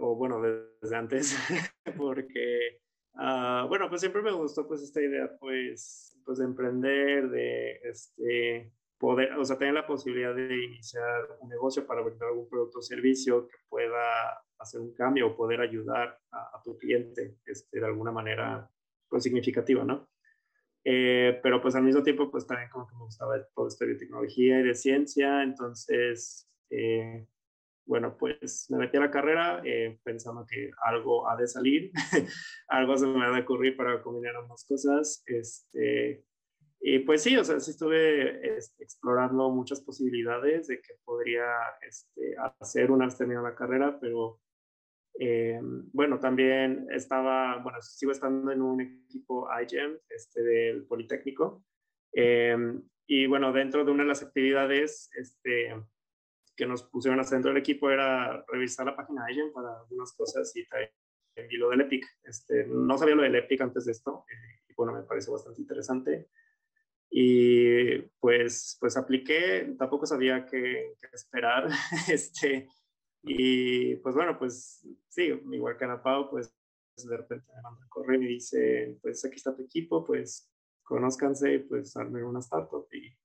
[0.00, 1.36] o bueno, desde antes,
[1.96, 2.80] porque
[3.14, 8.72] Ah, bueno, pues siempre me gustó pues esta idea pues, pues de emprender, de este,
[9.00, 12.82] poder, o sea, tener la posibilidad de iniciar un negocio para vender algún producto o
[12.82, 18.12] servicio que pueda hacer un cambio o poder ayudar a, tu cliente este, de alguna
[18.12, 18.70] manera
[19.08, 20.06] pues significativa, ¿no?
[20.84, 23.96] Eh, pero pues al mismo tiempo pues también como que me gustaba todo esto de
[23.96, 27.26] tecnología y de ciencia, entonces eh,
[27.86, 31.90] bueno, pues me metí a la carrera eh, pensando que algo ha de salir,
[32.68, 35.22] algo se me ha de ocurrir para combinar ambas cosas.
[35.26, 36.24] Este,
[36.80, 41.46] y pues sí, o sea, sí estuve este, explorando muchas posibilidades de que podría
[41.86, 44.40] este, hacer una vez terminada la carrera, pero
[45.18, 45.60] eh,
[45.92, 51.64] bueno, también estaba, bueno, sigo estando en un equipo iGEM este, del Politécnico.
[52.14, 52.56] Eh,
[53.06, 55.74] y bueno, dentro de una de las actividades, este,
[56.56, 60.54] que nos pusieron a centro del equipo era revisar la página Agent para algunas cosas
[60.54, 60.60] y,
[61.50, 62.06] y lo del Epic.
[62.22, 65.60] Este, no sabía lo del Epic antes de esto eh, y bueno, me parece bastante
[65.60, 66.28] interesante.
[67.10, 71.68] Y pues, pues apliqué, tampoco sabía qué, esperar.
[72.08, 72.68] este,
[73.22, 76.54] y pues bueno, pues sí, igual que Ana Pau, pues
[76.96, 80.50] de repente me manda correo y me dice, pues aquí está tu equipo, pues
[80.82, 83.16] conózcanse, pues armen una startup y,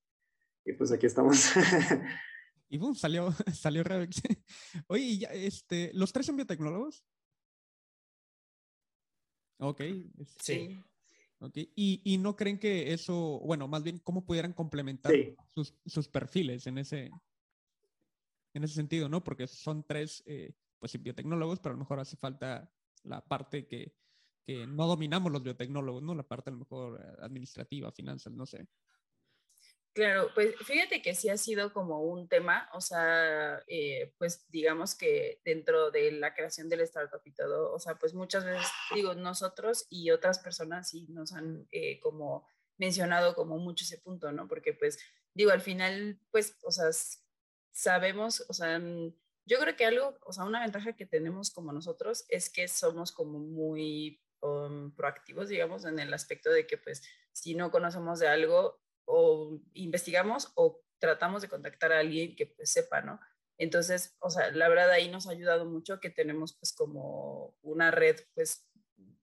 [0.66, 1.52] y pues aquí estamos.
[2.70, 4.22] Y boom, salió, salió Revex.
[4.88, 7.06] Oye, ya, este, ¿los tres son biotecnólogos?
[9.60, 9.82] Ok.
[10.42, 10.78] Sí.
[11.40, 11.72] Okay.
[11.76, 15.14] ¿Y, ¿Y, no creen que eso, bueno, más bien, cómo pudieran complementar
[15.50, 17.12] sus, sus, perfiles en ese,
[18.54, 19.24] en ese sentido, ¿no?
[19.24, 22.72] Porque son tres, eh, pues biotecnólogos, pero a lo mejor hace falta
[23.04, 23.94] la parte que,
[24.46, 26.16] que no dominamos los biotecnólogos, ¿no?
[26.16, 28.68] La parte a lo mejor administrativa, finanzas, no sé.
[29.96, 34.94] Claro, pues fíjate que sí ha sido como un tema, o sea, eh, pues digamos
[34.94, 39.16] que dentro de la creación del startup y todo, o sea, pues muchas veces, digo,
[39.16, 42.46] nosotros y otras personas sí nos han eh, como
[42.78, 44.50] mencionado como mucho ese punto, ¿no?
[44.50, 45.00] Porque pues,
[45.34, 46.90] digo, al final, pues, o sea,
[47.72, 48.78] sabemos, o sea,
[49.46, 53.14] yo creo que algo, o sea, una ventaja que tenemos como nosotros es que somos
[53.14, 58.28] como muy um, proactivos, digamos, en el aspecto de que pues si no conocemos de
[58.28, 63.20] algo, o investigamos o tratamos de contactar a alguien que pues, sepa, ¿no?
[63.58, 67.92] Entonces, o sea, la verdad ahí nos ha ayudado mucho que tenemos pues como una
[67.92, 68.68] red pues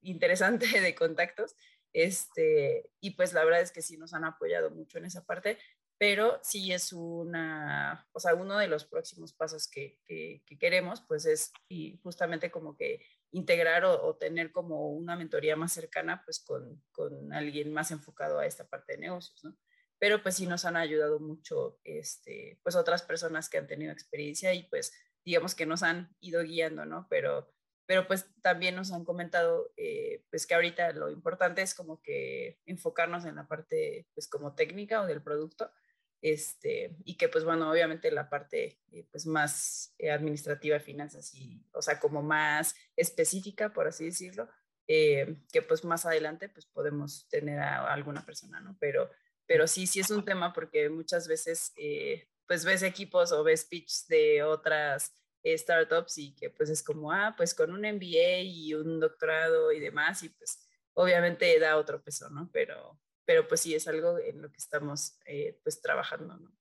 [0.00, 1.54] interesante de contactos,
[1.92, 5.58] este, y pues la verdad es que sí nos han apoyado mucho en esa parte,
[5.98, 11.26] pero sí es una, o sea, uno de los próximos pasos que, que, queremos pues
[11.26, 16.40] es y justamente como que integrar o, o, tener como una mentoría más cercana pues
[16.40, 19.56] con, con alguien más enfocado a esta parte de negocios, ¿no?
[20.02, 24.52] Pero pues sí nos han ayudado mucho, este, pues otras personas que han tenido experiencia
[24.52, 24.92] y pues
[25.24, 27.06] digamos que nos han ido guiando, ¿no?
[27.08, 27.54] Pero,
[27.86, 32.58] pero pues también nos han comentado, eh, pues que ahorita lo importante es como que
[32.66, 35.70] enfocarnos en la parte, pues como técnica o del producto,
[36.20, 41.64] este, y que pues bueno, obviamente la parte eh, pues más eh, administrativa finanzas y,
[41.74, 44.48] o sea, como más específica, por así decirlo,
[44.88, 48.76] eh, que pues más adelante pues podemos tener a alguna persona, ¿no?
[48.80, 49.08] Pero,
[49.46, 51.72] pero sí, sí es un tema porque muchas veces
[52.46, 55.12] pues ves equipos o ves pitch de otras
[55.44, 59.80] startups y que pues es como, ah, pues con un MBA y un doctorado y
[59.80, 62.50] demás y pues obviamente da otro peso, ¿no?
[62.52, 66.52] Pero, pero pues sí es algo en lo que estamos eh, pues trabajando, ¿no?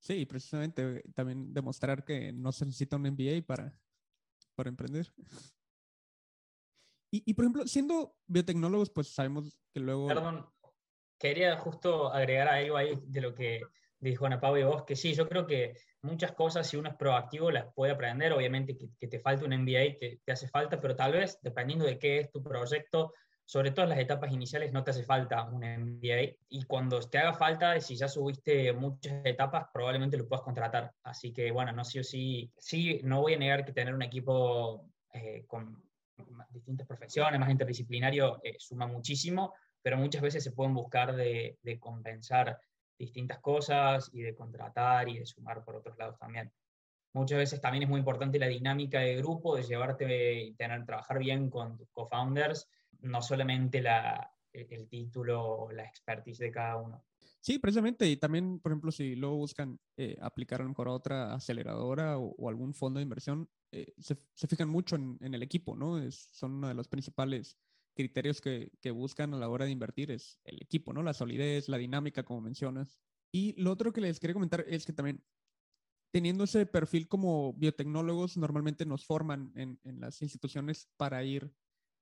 [0.00, 3.78] Sí, precisamente también demostrar que no se necesita un MBA para,
[4.56, 5.12] para emprender.
[7.12, 10.08] Y, y, por ejemplo, siendo biotecnólogos, pues sabemos que luego...
[10.08, 10.50] Perdón,
[11.22, 13.62] quería justo agregar algo ahí de lo que
[14.00, 16.96] dijo Ana Pau y vos, que sí, yo creo que muchas cosas, si uno es
[16.96, 18.32] proactivo, las puede aprender.
[18.32, 21.84] Obviamente que, que te falte un MBA te, te, hace falta, pero tal vez, dependiendo
[21.84, 25.44] de qué es tu proyecto, sobre todo en las etapas iniciales no te hace falta
[25.44, 30.42] un MBA y cuando te haga falta, si ya subiste muchas etapas, probablemente lo puedas
[30.42, 30.92] contratar.
[31.04, 34.02] Así que bueno, no sí o sí, sí, no voy a negar que tener un
[34.02, 35.80] equipo eh, con
[36.50, 41.78] distintas profesiones, más interdisciplinario, eh, suma muchísimo, pero muchas veces se pueden buscar de, de
[41.78, 42.60] compensar
[42.98, 46.52] distintas cosas y de contratar y de sumar por otros lados también
[47.14, 51.18] muchas veces también es muy importante la dinámica de grupo, de llevarte y tener, trabajar
[51.18, 52.68] bien con tus co-founders
[53.00, 57.04] no solamente la, el título o la expertise de cada uno.
[57.40, 58.08] Sí, precisamente.
[58.08, 62.18] Y también, por ejemplo, si luego buscan eh, aplicar a lo mejor a otra aceleradora
[62.18, 65.98] o, algún fondo de inversión, eh, se, se, fijan mucho en, en el equipo, ¿no?
[65.98, 67.58] Es, son uno de los principales
[67.94, 71.02] criterios que, que, buscan a la hora de invertir, es el equipo, ¿no?
[71.02, 72.98] La solidez, la dinámica, como mencionas.
[73.32, 75.24] Y lo otro que les quería comentar es que también,
[76.12, 81.54] teniendo ese perfil como biotecnólogos, normalmente nos forman en, en las instituciones para ir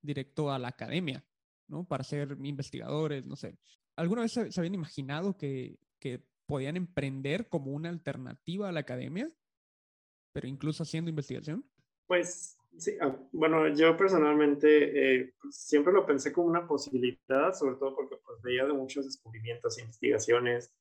[0.02, 1.24] directo a la academia,
[1.68, 1.84] ¿no?
[1.84, 3.58] Para ser investigadores, no sé.
[3.96, 9.28] ¿Alguna vez se, habían imaginado que, que, podían emprender como una alternativa a la academia,
[10.32, 11.64] pero incluso haciendo investigación?
[12.08, 17.94] Pues sí, ah, bueno, yo personalmente eh, siempre lo pensé como una posibilidad, sobre todo
[17.94, 20.72] porque pues, veía de muchos descubrimientos e investigaciones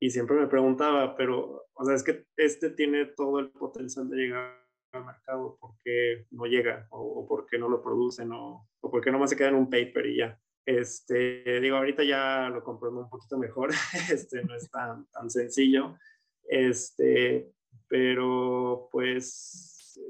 [0.00, 4.16] y siempre me preguntaba, pero, o sea, es que este tiene todo el potencial de
[4.16, 8.90] llegar al mercado, por qué no llega o, por qué no lo producen o, o
[8.90, 10.38] por qué nomás se queda en un paper y ya.
[10.64, 13.70] Este, digo, ahorita ya lo comprendo un poquito mejor,
[14.12, 15.96] este, no es tan, tan sencillo,
[16.44, 17.52] este,
[17.88, 20.00] pero pues,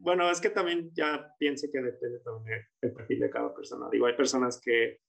[0.00, 3.88] bueno, es que también ya pienso que depende también del perfil de cada persona.
[3.90, 5.00] Digo, hay personas que,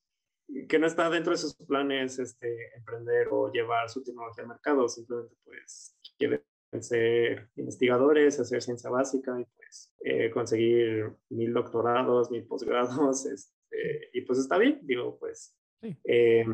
[0.68, 4.88] que no está dentro de sus planes este, emprender o llevar su tecnología al mercado,
[4.90, 6.44] simplemente pues quiere
[6.80, 14.22] ser investigadores, hacer ciencia básica y pues eh, conseguir mil doctorados, mil posgrados, este, y
[14.22, 15.58] pues está bien, digo, pues,
[16.04, 16.46] eh,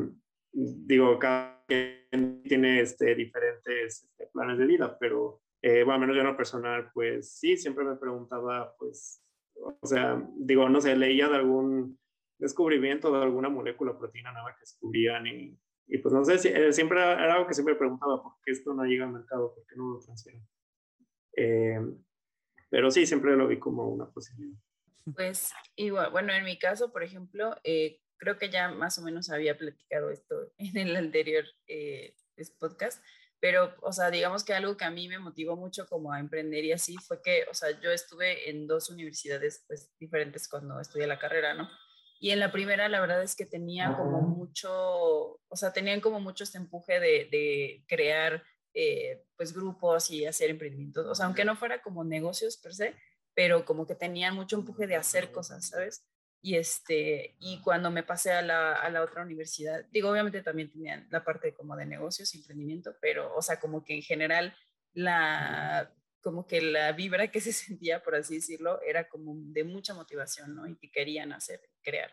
[0.52, 6.16] digo, cada quien tiene este, diferentes este, planes de vida, pero, eh, bueno, al menos
[6.16, 9.22] yo en lo personal, pues sí, siempre me preguntaba, pues,
[9.54, 11.98] o sea, digo, no sé, leía de algún
[12.38, 17.00] descubrimiento de alguna molécula proteína nueva que descubrían y y pues no sé, eh, siempre
[17.00, 19.54] era algo que siempre preguntaba, ¿por qué esto no llega al mercado?
[19.54, 20.46] ¿Por qué no lo transfieren?
[21.34, 21.80] Eh,
[22.68, 24.58] pero sí, siempre lo vi como una posibilidad.
[25.16, 29.30] Pues igual, bueno, en mi caso, por ejemplo, eh, creo que ya más o menos
[29.30, 31.44] había platicado esto en el anterior
[32.36, 33.02] pues, podcast,
[33.40, 36.64] pero, o sea, digamos que algo que a mí me motivó mucho como a emprender
[36.64, 41.06] y así fue que, o sea, yo estuve en dos universidades pues diferentes cuando estudié
[41.06, 41.68] la carrera, ¿no?
[42.20, 46.18] Y en la primera, la verdad es que tenía como mucho, o sea, tenían como
[46.18, 48.42] mucho este empuje de, de crear
[48.74, 51.06] eh, pues grupos y hacer emprendimientos.
[51.06, 52.96] O sea, aunque no fuera como negocios per se,
[53.34, 56.04] pero como que tenían mucho empuje de hacer cosas, ¿sabes?
[56.40, 60.70] Y, este, y cuando me pasé a la, a la otra universidad, digo, obviamente también
[60.70, 64.54] tenían la parte como de negocios y emprendimiento, pero, o sea, como que en general
[64.92, 69.94] la, como que la vibra que se sentía, por así decirlo, era como de mucha
[69.94, 70.66] motivación, ¿no?
[70.66, 72.12] Y que querían hacer, crear.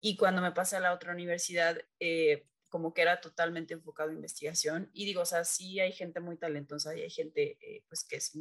[0.00, 4.16] Y cuando me pasé a la otra universidad, eh, como que era totalmente enfocado en
[4.16, 4.90] investigación.
[4.94, 8.16] Y digo, o sea, sí hay gente muy talentosa y hay gente, eh, pues, que
[8.16, 8.34] es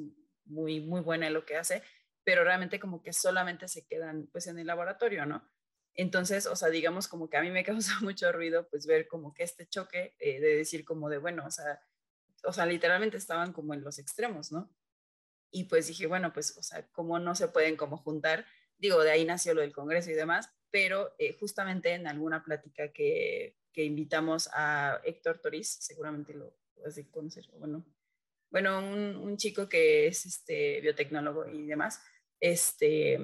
[0.46, 1.84] muy, muy buena en lo que hace,
[2.24, 5.47] pero realmente como que solamente se quedan, pues, en el laboratorio, ¿no?
[5.95, 9.34] Entonces, o sea, digamos como que a mí me causa mucho ruido, pues, ver como
[9.34, 11.82] que este choque eh, de decir como de, bueno, o sea,
[12.43, 14.70] o sea, literalmente estaban como en los extremos, ¿no?
[15.51, 18.45] Y pues dije, bueno, pues, o sea, ¿cómo no se pueden como juntar?
[18.78, 22.93] Digo, de ahí nació lo del Congreso y demás, pero eh, justamente en alguna plática
[22.93, 27.84] que, que, invitamos a Héctor Toriz, seguramente lo puedes conocer, bueno,
[28.52, 32.02] bueno un, chico que es este, biotecnólogo y demás,
[32.39, 33.18] este,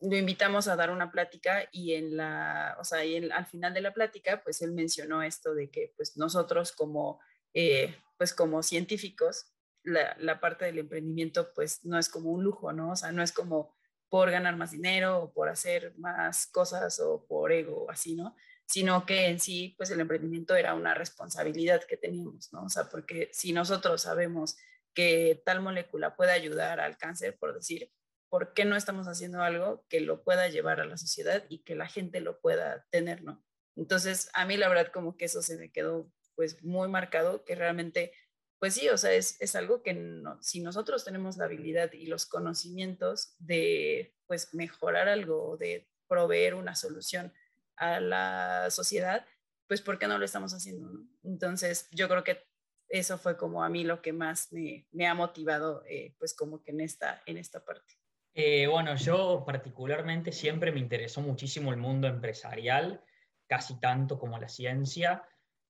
[0.00, 3.80] lo invitamos a dar una plática y en la, o sea, y al final de
[3.80, 7.20] la plática, pues él mencionó esto de que pues nosotros como,
[7.54, 9.52] eh, pues como científicos,
[9.82, 12.92] la, la, parte del emprendimiento pues no es como un lujo, ¿no?
[12.92, 13.74] O sea, no es como
[14.08, 18.36] por ganar más dinero o por hacer más cosas o por ego así, ¿no?
[18.68, 22.64] Sino que en sí, pues el emprendimiento era una responsabilidad que teníamos, ¿no?
[22.64, 24.58] O sea, porque si nosotros sabemos
[24.94, 27.90] que tal molécula puede ayudar al cáncer, por decir,
[28.28, 31.74] ¿por qué no estamos haciendo algo que lo pueda llevar a la sociedad y que
[31.74, 33.42] la gente lo pueda tener, ¿no?
[33.74, 37.54] Entonces, a mí la verdad como que eso se me quedó pues muy marcado, que
[37.54, 38.12] realmente,
[38.58, 42.26] pues sí, o sea, es, es algo que si nosotros tenemos la habilidad y los
[42.26, 47.32] conocimientos de pues mejorar algo, de proveer una solución
[47.78, 49.26] a la sociedad,
[49.66, 50.90] pues ¿por qué no lo estamos haciendo?
[51.22, 52.46] Entonces, yo creo que
[52.88, 56.62] eso fue como a mí lo que más me, me ha motivado, eh, pues como
[56.62, 57.94] que en esta, en esta parte.
[58.34, 63.02] Eh, bueno, yo particularmente siempre me interesó muchísimo el mundo empresarial,
[63.46, 65.24] casi tanto como la ciencia.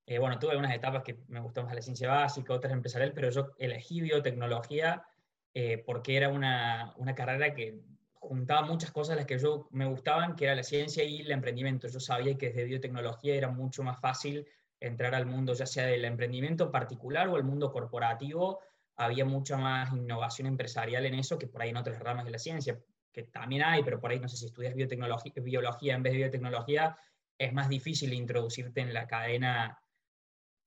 [0.06, 3.30] Eh, bueno, tuve algunas etapas que me gustó más la ciencia básica, otras empresarial, pero
[3.30, 5.06] yo elegí biotecnología
[5.54, 7.80] eh, porque era una, una, carrera que
[8.20, 11.88] juntaba muchas cosas las que yo me gustaban, que era la ciencia y el emprendimiento.
[11.88, 14.46] Yo sabía que desde biotecnología era mucho más fácil
[14.80, 18.60] entrar al mundo, ya sea del emprendimiento particular o el mundo corporativo,
[18.96, 22.38] había mucha más innovación empresarial en eso que por ahí en otras ramas de la
[22.38, 22.78] ciencia,
[23.12, 26.18] que también hay, pero por ahí no sé si estudias biotecnología, biología en vez de
[26.18, 26.96] biotecnología,
[27.36, 29.80] es más difícil introducirte en la cadena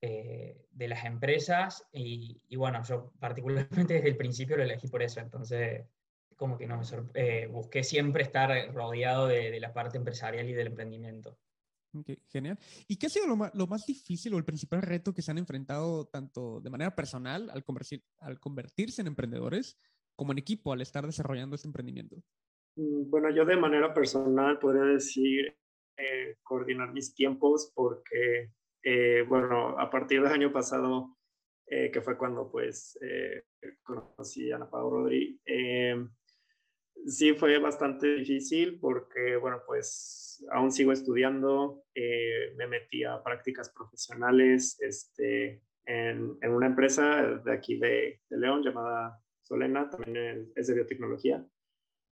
[0.00, 1.86] eh, de las empresas.
[1.92, 5.86] Y, y, bueno, yo particularmente desde el principio lo elegí por eso, entonces
[6.42, 6.84] como que no me
[7.14, 11.38] eh, busqué siempre estar rodeado de, de la parte empresarial y del emprendimiento.
[11.94, 12.58] Okay, genial.
[12.88, 15.30] ¿Y qué ha sido lo más, lo más, difícil o el principal reto que se
[15.30, 19.78] han enfrentado tanto de manera personal al, convertir, al convertirse en emprendedores
[20.16, 22.16] como en equipo al estar desarrollando este emprendimiento?
[22.74, 25.56] Mm, bueno, yo de manera personal podría decir
[25.96, 28.50] eh, coordinar mis tiempos porque,
[28.82, 31.16] eh, bueno, a partir del año pasado,
[31.74, 33.44] eh, que fue cuando pues eh,
[33.82, 35.96] conocí a Ana Pau Rodri, eh,
[37.06, 43.70] sí fue bastante difícil porque, bueno, pues aún sigo estudiando, eh, me metí a prácticas
[43.70, 50.74] profesionales este, en, en, una empresa de aquí de, León llamada Solena, también es de
[50.74, 51.44] biotecnología.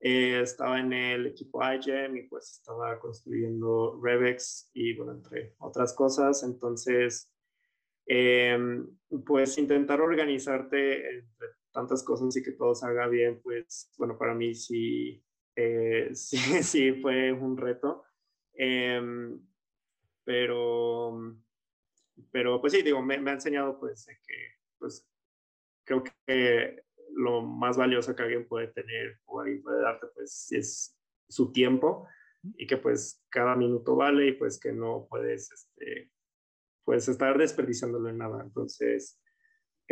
[0.02, 5.92] Eh, estaba en el equipo iGEM y pues estaba construyendo Revex y bueno, entre otras
[5.92, 6.42] cosas.
[6.42, 7.30] Entonces,
[8.06, 8.58] eh,
[9.26, 14.54] pues intentar organizarte entre tantas cosas y que todo salga bien, pues bueno, para mí
[14.54, 15.22] sí,
[15.56, 18.04] eh, sí, sí fue un reto.
[18.54, 19.00] Eh,
[20.24, 21.36] pero,
[22.30, 24.34] pero pues sí, digo, me, me ha enseñado pues que
[24.78, 25.08] pues
[25.84, 30.96] creo que lo más valioso que alguien puede tener o alguien puede darte pues es
[31.28, 32.06] su tiempo
[32.56, 36.10] y que pues cada minuto vale y pues que no puedes este,
[36.84, 38.42] pues estar desperdiciándolo en nada.
[38.42, 39.20] Entonces,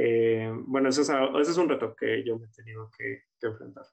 [0.01, 3.84] eh, bueno, eso es, un reto que yo me he tenido que, que enfrentar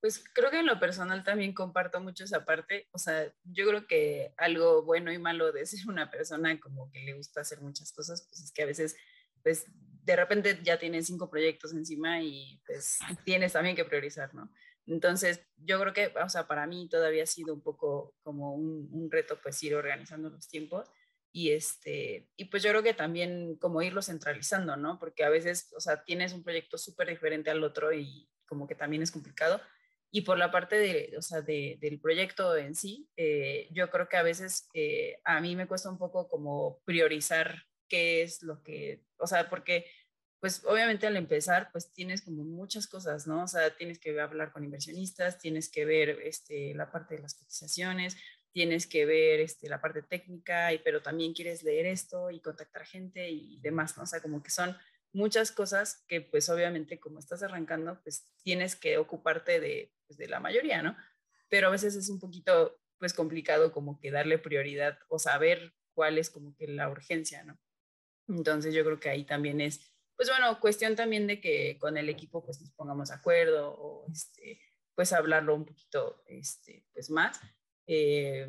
[0.00, 2.88] pues creo que en lo personal también comparto mucho esa parte.
[2.92, 7.00] O sea, yo creo que algo bueno y malo de ser una persona como que
[7.00, 8.96] le gusta hacer muchas cosas, pues es que a veces,
[9.42, 9.66] pues
[10.04, 14.52] de repente ya tienes cinco proyectos encima y pues tienes también que priorizar, ¿no?
[14.86, 18.88] Entonces, yo creo que, o sea, para mí todavía ha sido un poco como un,
[18.90, 20.88] un reto, pues ir organizando los tiempos
[21.32, 25.72] y este y pues yo creo que también como irlo centralizando no porque a veces
[25.76, 29.60] o sea tienes un proyecto súper diferente al otro y como que también es complicado
[30.10, 34.08] y por la parte de, o sea, de, del proyecto en sí, eh, yo creo
[34.08, 38.62] que a veces eh, a mí me cuesta un poco como priorizar qué es lo
[38.62, 39.84] que, o sea, porque
[40.40, 43.42] pues obviamente al empezar pues tienes como muchas cosas, ¿no?
[43.42, 47.34] O sea, tienes que hablar con inversionistas, tienes que ver este, la parte de las
[47.34, 48.16] cotizaciones,
[48.52, 52.84] tienes que ver este, la parte técnica, y, pero también quieres leer esto y contactar
[52.84, 54.04] gente y demás, ¿no?
[54.04, 54.76] O sea, como que son
[55.12, 60.28] muchas cosas que pues obviamente como estás arrancando, pues tienes que ocuparte de, pues, de
[60.28, 60.96] la mayoría, ¿no?
[61.48, 66.18] Pero a veces es un poquito pues complicado como que darle prioridad o saber cuál
[66.18, 67.58] es como que la urgencia, ¿no?
[68.28, 69.80] Entonces yo creo que ahí también es,
[70.16, 74.06] pues bueno, cuestión también de que con el equipo pues nos pongamos de acuerdo o
[74.12, 74.60] este,
[74.94, 77.40] pues hablarlo un poquito este, pues más.
[77.88, 78.46] Eh,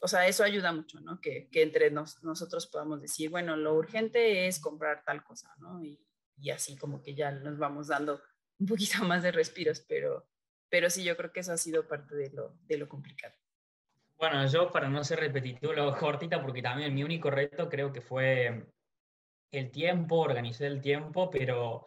[0.00, 1.20] o sea, eso ayuda mucho, ¿no?
[1.20, 5.82] Que, que entre nos, nosotros podamos decir, bueno, lo urgente es comprar tal cosa, ¿no?
[5.82, 5.98] Y,
[6.36, 8.20] y, así como que ya nos vamos dando
[8.58, 10.28] un poquito más de respiros, pero,
[10.68, 13.34] pero sí, yo creo que eso ha sido parte de lo, de lo complicado.
[14.18, 18.00] Bueno, yo para no ser repetitivo lo cortita porque también mi único reto creo que
[18.00, 18.66] fue
[19.50, 21.86] el tiempo, organizar el tiempo, pero,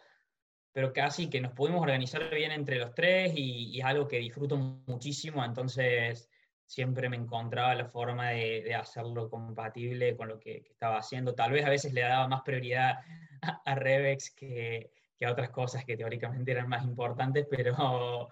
[0.72, 4.18] pero casi que nos pudimos organizar bien entre los tres y, y es algo que
[4.18, 6.30] disfruto muchísimo, entonces
[6.70, 11.34] siempre me encontraba la forma de, de hacerlo compatible con lo que, estaba haciendo.
[11.34, 13.00] Tal vez a veces le daba más prioridad
[13.42, 18.28] a, a Revex que, que a otras cosas que teóricamente eran más importantes, pero,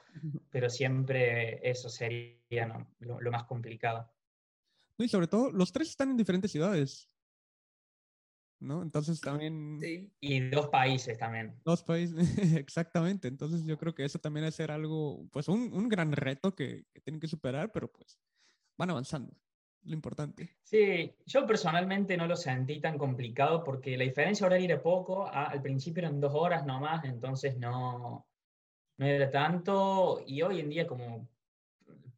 [0.51, 4.09] pero siempre eso sería lo, más complicado.
[4.97, 7.11] y sobre todo, los tres están en diferentes ciudades.
[8.61, 8.83] ¿No?
[8.83, 9.79] Entonces también...
[9.81, 10.13] Sí.
[10.21, 11.61] Y dos países también.
[11.65, 12.17] Dos países,
[12.57, 13.27] exactamente.
[13.27, 16.87] Entonces yo creo que eso también es ser algo, pues un, un gran reto que,
[16.95, 18.19] que, tienen que superar, pero pues
[18.79, 19.33] van avanzando
[19.85, 20.57] lo importante.
[20.63, 25.63] Sí, yo personalmente no lo sentí tan complicado porque la diferencia horaria era poco, al
[25.63, 28.27] principio eran dos horas nomás, entonces no,
[28.99, 31.27] no era tanto, y hoy en día como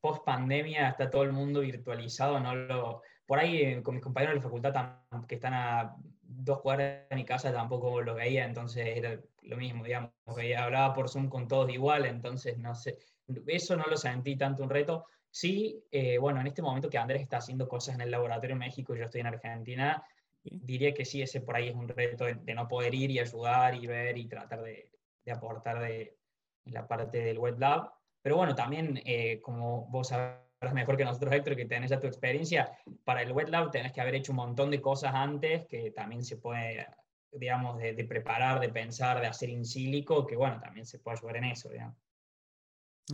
[0.00, 4.34] post pandemia está todo el mundo virtualizado, no lo, por ahí eh, con mis compañeros
[4.34, 8.86] de la facultad que están a dos cuadras de mi casa tampoco lo veía, entonces
[8.96, 10.12] era lo mismo, digamos,
[10.58, 12.98] hablaba por Zoom con todos igual, entonces no sé,
[13.46, 17.22] eso no lo sentí tanto un reto, Sí, eh, bueno, en este momento que Andrés
[17.22, 20.04] está haciendo cosas en el laboratorio en México y yo estoy en Argentina,
[20.42, 23.74] diría que sí, ese por ahí es un reto de, no poder ir y ayudar
[23.74, 24.90] y ver y tratar de,
[25.30, 26.16] aportar de,
[26.64, 27.92] la parte del web lab.
[28.22, 32.06] Pero bueno, también, eh, como vos sabrás mejor que nosotros, Héctor, que tenés ya tu
[32.06, 35.92] experiencia, para el web lab tenés que haber hecho un montón de cosas antes que
[35.92, 36.86] también se puede,
[37.32, 41.36] digamos, de, preparar, de pensar, de hacer in sílico, que bueno, también se puede ayudar
[41.36, 41.96] en eso, digamos.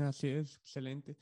[0.01, 1.17] Así es, excelente.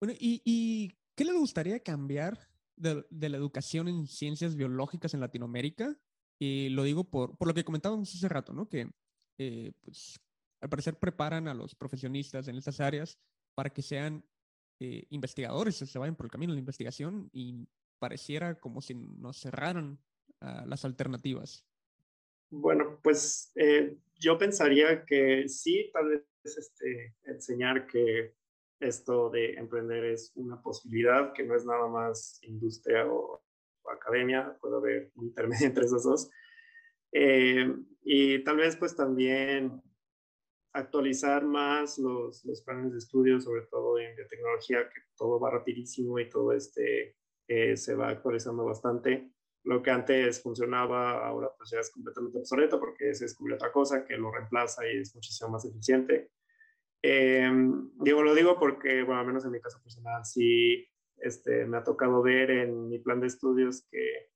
[0.00, 2.38] Bueno, ¿y, qué le gustaría cambiar
[2.76, 5.96] de, la educación en ciencias biológicas en Latinoamérica?
[6.38, 8.68] Y lo digo por, por lo que comentábamos hace rato, ¿no?
[8.68, 8.88] Que,
[9.38, 10.18] eh, pues,
[10.62, 13.18] al parecer preparan a los profesionistas en estas áreas
[13.54, 14.24] para que sean
[14.80, 19.38] eh, investigadores, se vayan por el camino de la investigación y pareciera como si nos
[19.38, 19.98] cerraran
[20.40, 21.66] las alternativas.
[22.50, 28.34] Bueno, pues eh, yo pensaría que sí, tal vez este, enseñar que
[28.80, 33.42] esto de emprender es una posibilidad que no es nada más industria o,
[33.92, 36.30] academia, puede haber un intermedio entre esos dos.
[37.12, 39.82] Eh, y tal vez pues también
[40.72, 46.18] actualizar más los, los, planes de estudio, sobre todo en biotecnología, que todo va rapidísimo
[46.20, 47.16] y todo este
[47.48, 49.32] eh, se va actualizando bastante.
[49.64, 54.04] Lo que antes funcionaba ahora pues ya es completamente obsoleto porque se descubre otra cosa
[54.04, 56.30] que lo reemplaza y es muchísimo más eficiente.
[57.02, 57.50] Eh,
[58.02, 60.86] digo, lo digo porque, bueno, al menos en mi caso personal, sí
[61.20, 64.30] este, me ha tocado ver en mi plan de estudios que,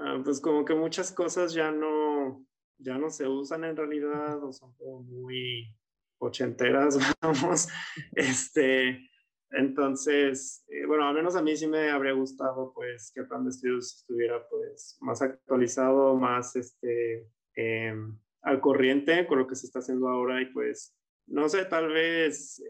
[0.00, 2.44] ah, pues como que muchas cosas ya no,
[2.78, 5.74] ya no se usan en realidad o son como muy
[6.18, 7.68] ochenteras, vamos.
[8.12, 9.08] Este,
[9.50, 13.44] entonces, eh, bueno, al menos a mí sí me habría gustado, pues, que el plan
[13.44, 19.66] de estudios estuviera, pues, más actualizado, más, este, em, al corriente con lo que se
[19.66, 20.97] está haciendo ahora y, pues,
[21.28, 22.62] no sé, tal vez,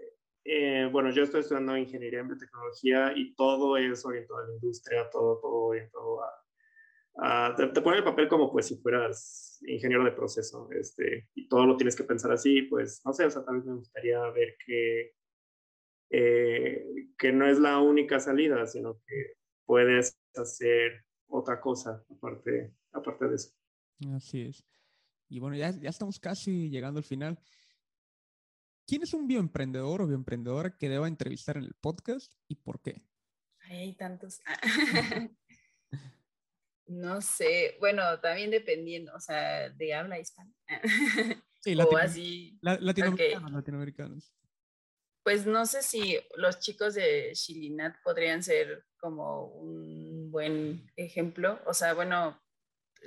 [0.45, 5.09] eh, bueno, yo estoy estudiando ingeniería en biotecnología y todo es orientado a la industria,
[5.11, 6.21] todo, todo orientado
[7.15, 7.55] a...
[7.57, 11.67] te, te pone el papel como pues si fueras ingeniero de proceso, este, y todo
[11.67, 14.57] lo tienes que pensar así, pues no sé, o sea, tal vez me gustaría ver
[14.65, 15.15] que,
[16.11, 16.85] eh,
[17.17, 19.35] que no es la única salida, sino que
[19.65, 23.51] puedes hacer otra cosa aparte, aparte de eso.
[24.15, 24.65] Así es.
[25.29, 27.39] Y bueno, ya, ya estamos casi llegando al final.
[28.89, 33.05] ¿Quién es un bioemprendedor o bioemprendedora que deba entrevistar en el podcast y por qué?
[33.61, 34.41] hay tantos.
[36.87, 40.51] no sé, bueno, también dependiendo, o sea, de habla hispana.
[41.61, 42.59] sí, o así.
[42.63, 44.35] latinoamericanos, latinoamericanos.
[45.23, 51.61] Pues no sé si los chicos de Chilinat podrían ser como un buen ejemplo.
[51.67, 52.41] O sea, bueno,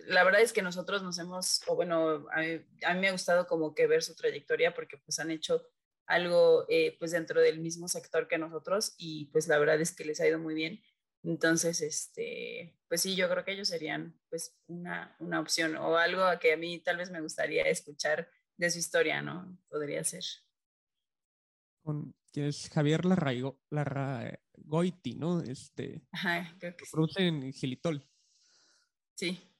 [0.07, 3.73] la verdad es que nosotros nos hemos, o bueno, a mí, me ha gustado como
[3.73, 5.61] que ver su trayectoria porque pues han hecho
[6.05, 10.05] algo eh, pues dentro del mismo sector que nosotros y pues la verdad es que
[10.05, 10.81] les ha ido muy bien.
[11.23, 16.23] Entonces, este, pues sí, yo creo que ellos serían pues una, una opción o algo
[16.39, 19.57] que a mí tal vez me gustaría escuchar de su historia, ¿no?
[19.69, 20.23] Podría ser.
[21.83, 25.41] Con, que es Javier Larraigo, Larragoiti, ¿no?
[25.41, 28.07] Este, Ajá, creo que produce en Gilitol.
[29.15, 29.50] Sí.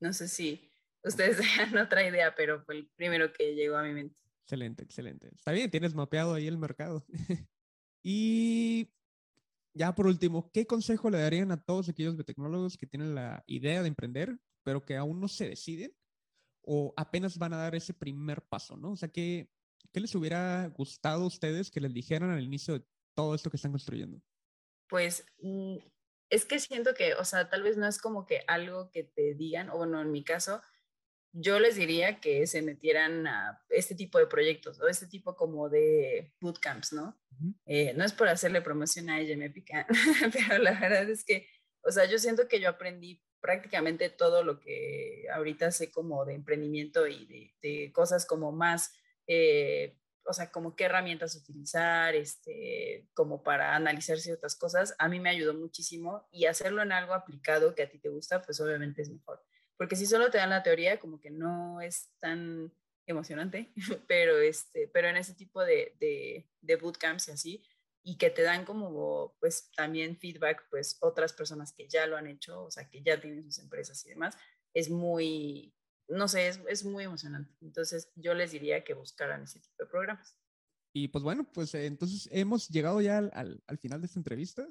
[0.00, 0.70] No sé si
[1.02, 1.36] ustedes
[1.70, 4.20] tengan otra idea, pero fue el primero que llegó a mi mente.
[4.42, 5.28] Excelente, excelente.
[5.34, 7.04] Está bien, tienes mapeado ahí el mercado.
[8.02, 8.88] y
[9.74, 13.82] ya por último, ¿qué consejo le darían a todos aquellos biotecnólogos que tienen la idea
[13.82, 15.94] de emprender, pero que aún no se deciden
[16.62, 18.92] o apenas van a dar ese primer paso, ¿no?
[18.92, 19.50] O sea, ¿qué,
[19.92, 22.84] qué les hubiera gustado a ustedes que les dijeran al inicio de
[23.14, 24.22] todo esto que están construyendo?
[24.88, 25.76] pues mm,
[26.30, 29.34] es que siento que, o sea, tal vez no es como que algo que te
[29.34, 30.62] digan, o bueno, en mi caso,
[31.32, 35.68] yo les diría que se metieran a este tipo de proyectos o este tipo como
[35.68, 37.18] de bootcamps, ¿no?
[37.66, 39.86] Eh, no es por hacerle promoción a ella, me pica,
[40.32, 41.46] pero la verdad es que,
[41.82, 46.34] o sea, yo siento que yo aprendí prácticamente todo lo que ahorita sé como de
[46.34, 48.92] emprendimiento y de, cosas como más,
[49.26, 49.97] eh,
[50.28, 55.30] o sea, como qué herramientas utilizar, este, como para analizar ciertas cosas, a mí me
[55.30, 59.10] ayudó muchísimo y hacerlo en algo aplicado que a ti te gusta, pues obviamente es
[59.10, 59.42] mejor.
[59.76, 62.72] Porque si solo te dan la teoría, como que no es tan
[63.06, 63.72] emocionante,
[64.06, 67.64] pero, este, pero en ese tipo de, de, de bootcamps y así,
[68.02, 72.26] y que te dan como pues también feedback pues otras personas que ya lo han
[72.26, 74.36] hecho, o sea, que ya tienen sus empresas y demás,
[74.74, 75.74] es muy,
[76.08, 77.54] no sé, es, es muy emocionante.
[77.60, 80.36] Entonces yo les diría que buscaran ese tipo de programas.
[80.92, 84.68] Y pues bueno, pues eh, entonces hemos llegado ya al, al, final de esta entrevista.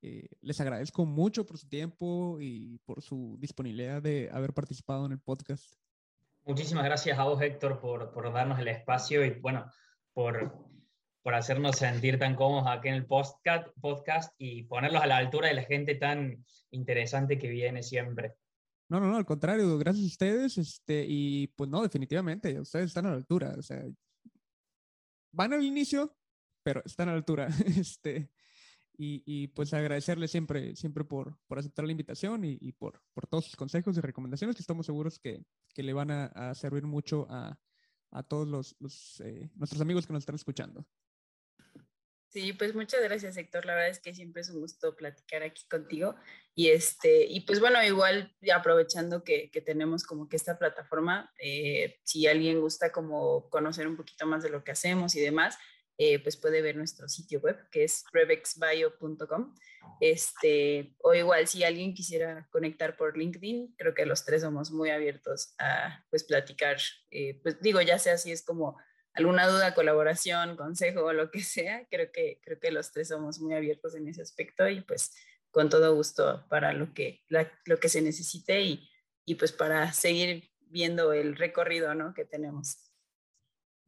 [0.00, 5.12] Eh, les agradezco mucho por su tiempo y por su disponibilidad de haber participado en
[5.12, 5.74] el podcast.
[6.44, 9.70] Muchísimas gracias a vos, Héctor, por, por darnos el espacio y bueno,
[10.12, 10.72] por
[11.22, 15.48] por hacernos sentir tan cómodos aquí en el podcast, podcast y ponerlos a la altura
[15.48, 18.34] de la gente tan interesante que viene siempre.
[18.92, 23.06] No, no, no, al contrario, gracias a ustedes, este, y pues no, definitivamente, ustedes están
[23.06, 23.82] a la altura, o sea,
[25.32, 26.14] van al inicio,
[26.62, 28.30] pero están a la altura, este,
[28.92, 33.46] y, y pues agradecerles siempre, siempre por, por aceptar la invitación y, por, por todos
[33.46, 37.58] sus consejos y recomendaciones que estamos seguros que, que le van a, servir mucho a,
[38.10, 40.86] a todos los, los eh, nuestros amigos que nos están escuchando.
[42.32, 43.66] Sí, pues muchas gracias, Héctor.
[43.66, 46.14] La verdad es que siempre es un gusto platicar aquí contigo.
[46.54, 52.00] Y este, y pues bueno, igual aprovechando que, que tenemos como que esta plataforma, eh,
[52.04, 55.58] si alguien gusta como conocer un poquito más de lo que hacemos y demás,
[55.98, 59.54] eh, pues puede ver nuestro sitio web que es revexbio.com.
[60.00, 64.88] Este, o igual si alguien quisiera conectar por LinkedIn, creo que los tres somos muy
[64.88, 66.78] abiertos a pues platicar.
[67.10, 68.78] Eh, pues digo, ya sea si es como
[69.14, 73.40] alguna duda, colaboración, consejo o lo que sea, creo que, creo que los tres somos
[73.40, 75.12] muy abiertos en ese aspecto y pues
[75.50, 78.88] con todo gusto para lo que, lo que se necesite y,
[79.26, 82.14] y, pues para seguir viendo el recorrido ¿no?
[82.14, 82.78] que tenemos.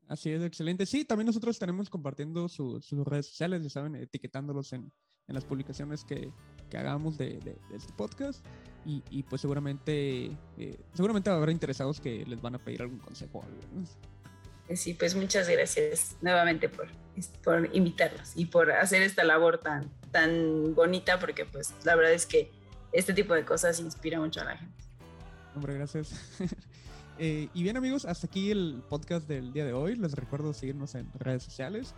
[0.07, 0.85] Así es, excelente.
[0.85, 4.93] Sí, también nosotros estaremos compartiendo sus redes sociales, ya saben, etiquetándolos en,
[5.27, 6.31] en las publicaciones que,
[6.69, 8.45] que hagamos de, de, este podcast.
[8.85, 10.27] Y, y pues seguramente,
[10.59, 13.61] eh, seguramente habrá interesados que les van a pedir algún consejo o algo.
[13.73, 14.14] ¿no?
[14.73, 16.89] Sí, pues muchas gracias nuevamente por,
[17.43, 22.25] por invitarnos y por hacer esta labor tan, tan bonita, porque pues la verdad es
[22.25, 22.51] que
[22.93, 24.85] este tipo de cosas inspira mucho a la gente.
[25.55, 26.15] Hombre, gracias.
[27.19, 29.97] eh, y bien amigos, hasta aquí el podcast del día de hoy.
[29.97, 31.95] Les recuerdo seguirnos en redes sociales.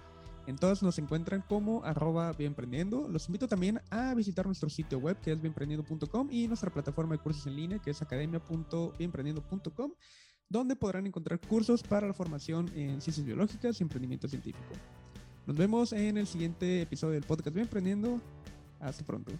[0.46, 3.08] En todas nos encuentran como arroba bienprendiendo.
[3.08, 7.20] Los invito también a visitar nuestro sitio web que es bienprendiendo.com y nuestra plataforma de
[7.20, 9.92] cursos en línea que es academia.bienprendiendo.com
[10.48, 14.74] donde podrán encontrar cursos para la formación en ciencias biológicas y emprendimiento científico.
[15.46, 18.20] Nos vemos en el siguiente episodio del podcast Bien Emprendiendo.
[18.80, 19.32] Hasta pronto.